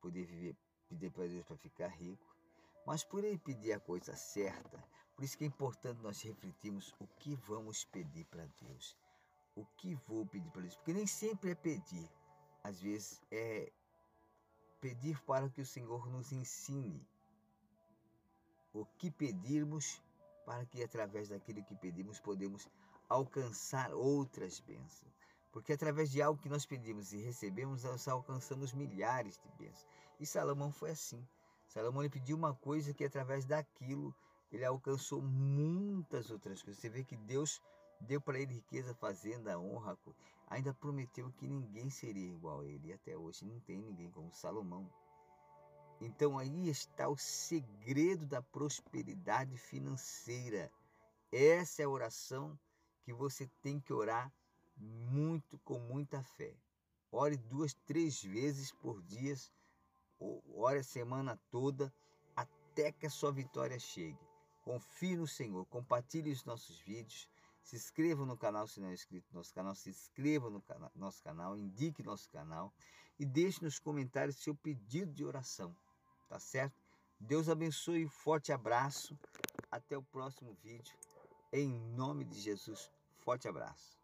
poder 0.00 0.26
viver, 0.26 0.56
pedir 0.88 1.10
para 1.10 1.26
Deus 1.26 1.44
para 1.44 1.56
ficar 1.56 1.88
rico, 1.88 2.34
mas 2.86 3.02
por 3.04 3.24
ele 3.24 3.38
pedir 3.38 3.72
a 3.72 3.80
coisa 3.80 4.14
certa, 4.16 4.82
por 5.14 5.24
isso 5.24 5.38
que 5.38 5.44
é 5.44 5.46
importante 5.46 6.02
nós 6.02 6.20
refletirmos 6.22 6.94
o 6.98 7.06
que 7.06 7.34
vamos 7.34 7.84
pedir 7.84 8.24
para 8.26 8.46
Deus. 8.60 8.96
O 9.54 9.64
que 9.76 9.94
vou 9.94 10.26
pedir 10.26 10.50
para 10.50 10.62
Deus? 10.62 10.76
Porque 10.76 10.92
nem 10.92 11.06
sempre 11.06 11.50
é 11.52 11.54
pedir. 11.54 12.10
Às 12.62 12.80
vezes 12.80 13.22
é 13.30 13.70
pedir 14.80 15.20
para 15.22 15.48
que 15.48 15.60
o 15.60 15.66
Senhor 15.66 16.08
nos 16.10 16.32
ensine 16.32 17.06
o 18.72 18.84
que 18.84 19.10
pedirmos 19.10 20.02
para 20.44 20.66
que 20.66 20.82
através 20.82 21.28
daquilo 21.28 21.64
que 21.64 21.76
pedimos 21.76 22.18
podemos 22.18 22.68
alcançar 23.08 23.94
outras 23.94 24.58
bênçãos. 24.60 25.14
Porque 25.54 25.72
através 25.72 26.10
de 26.10 26.20
algo 26.20 26.42
que 26.42 26.48
nós 26.48 26.66
pedimos 26.66 27.12
e 27.12 27.18
recebemos, 27.18 27.84
nós 27.84 28.08
alcançamos 28.08 28.72
milhares 28.72 29.38
de 29.38 29.48
bênçãos. 29.56 29.86
E 30.18 30.26
Salomão 30.26 30.72
foi 30.72 30.90
assim. 30.90 31.24
Salomão 31.68 32.02
ele 32.02 32.10
pediu 32.10 32.36
uma 32.36 32.52
coisa 32.56 32.92
que 32.92 33.04
através 33.04 33.44
daquilo 33.44 34.12
ele 34.50 34.64
alcançou 34.64 35.22
muitas 35.22 36.28
outras 36.28 36.60
coisas. 36.60 36.82
Você 36.82 36.88
vê 36.88 37.04
que 37.04 37.16
Deus 37.16 37.62
deu 38.00 38.20
para 38.20 38.40
ele 38.40 38.54
riqueza, 38.54 38.96
fazenda, 38.96 39.56
honra, 39.56 39.96
ainda 40.48 40.74
prometeu 40.74 41.30
que 41.30 41.46
ninguém 41.46 41.88
seria 41.88 42.32
igual 42.32 42.62
a 42.62 42.66
ele. 42.66 42.88
E 42.88 42.92
até 42.92 43.16
hoje 43.16 43.44
não 43.44 43.60
tem 43.60 43.78
ninguém 43.78 44.10
como 44.10 44.34
Salomão. 44.34 44.90
Então 46.00 46.36
aí 46.36 46.68
está 46.68 47.08
o 47.08 47.16
segredo 47.16 48.26
da 48.26 48.42
prosperidade 48.42 49.56
financeira. 49.56 50.68
Essa 51.30 51.82
é 51.82 51.84
a 51.84 51.88
oração 51.88 52.58
que 53.04 53.12
você 53.12 53.48
tem 53.62 53.78
que 53.78 53.92
orar 53.92 54.32
muito 54.76 55.58
com 55.58 55.78
muita 55.78 56.22
fé. 56.22 56.54
Ore 57.10 57.36
duas, 57.36 57.74
três 57.86 58.22
vezes 58.22 58.72
por 58.72 59.02
dia, 59.02 59.34
ore 60.54 60.78
a 60.78 60.82
semana 60.82 61.38
toda, 61.50 61.92
até 62.34 62.90
que 62.90 63.06
a 63.06 63.10
sua 63.10 63.32
vitória 63.32 63.78
chegue. 63.78 64.18
Confie 64.62 65.16
no 65.16 65.26
Senhor, 65.26 65.64
compartilhe 65.66 66.32
os 66.32 66.44
nossos 66.44 66.80
vídeos, 66.80 67.28
se 67.62 67.76
inscreva 67.76 68.26
no 68.26 68.36
canal 68.36 68.66
se 68.66 68.80
não 68.80 68.88
é 68.88 68.92
inscrito 68.92 69.28
no 69.32 69.38
nosso 69.38 69.54
canal, 69.54 69.74
se 69.74 69.90
inscreva 69.90 70.50
no 70.50 70.60
cana 70.60 70.90
nosso 70.94 71.22
canal, 71.22 71.56
indique 71.56 72.02
nosso 72.02 72.28
canal 72.30 72.72
e 73.18 73.24
deixe 73.24 73.62
nos 73.62 73.78
comentários 73.78 74.42
seu 74.42 74.54
pedido 74.54 75.12
de 75.12 75.24
oração 75.24 75.74
tá 76.34 76.38
certo? 76.40 76.74
Deus 77.20 77.48
abençoe, 77.48 78.08
forte 78.08 78.52
abraço. 78.52 79.16
Até 79.70 79.96
o 79.96 80.02
próximo 80.02 80.52
vídeo. 80.62 80.96
Em 81.52 81.68
nome 81.94 82.24
de 82.24 82.40
Jesus, 82.40 82.90
forte 83.18 83.46
abraço. 83.46 84.03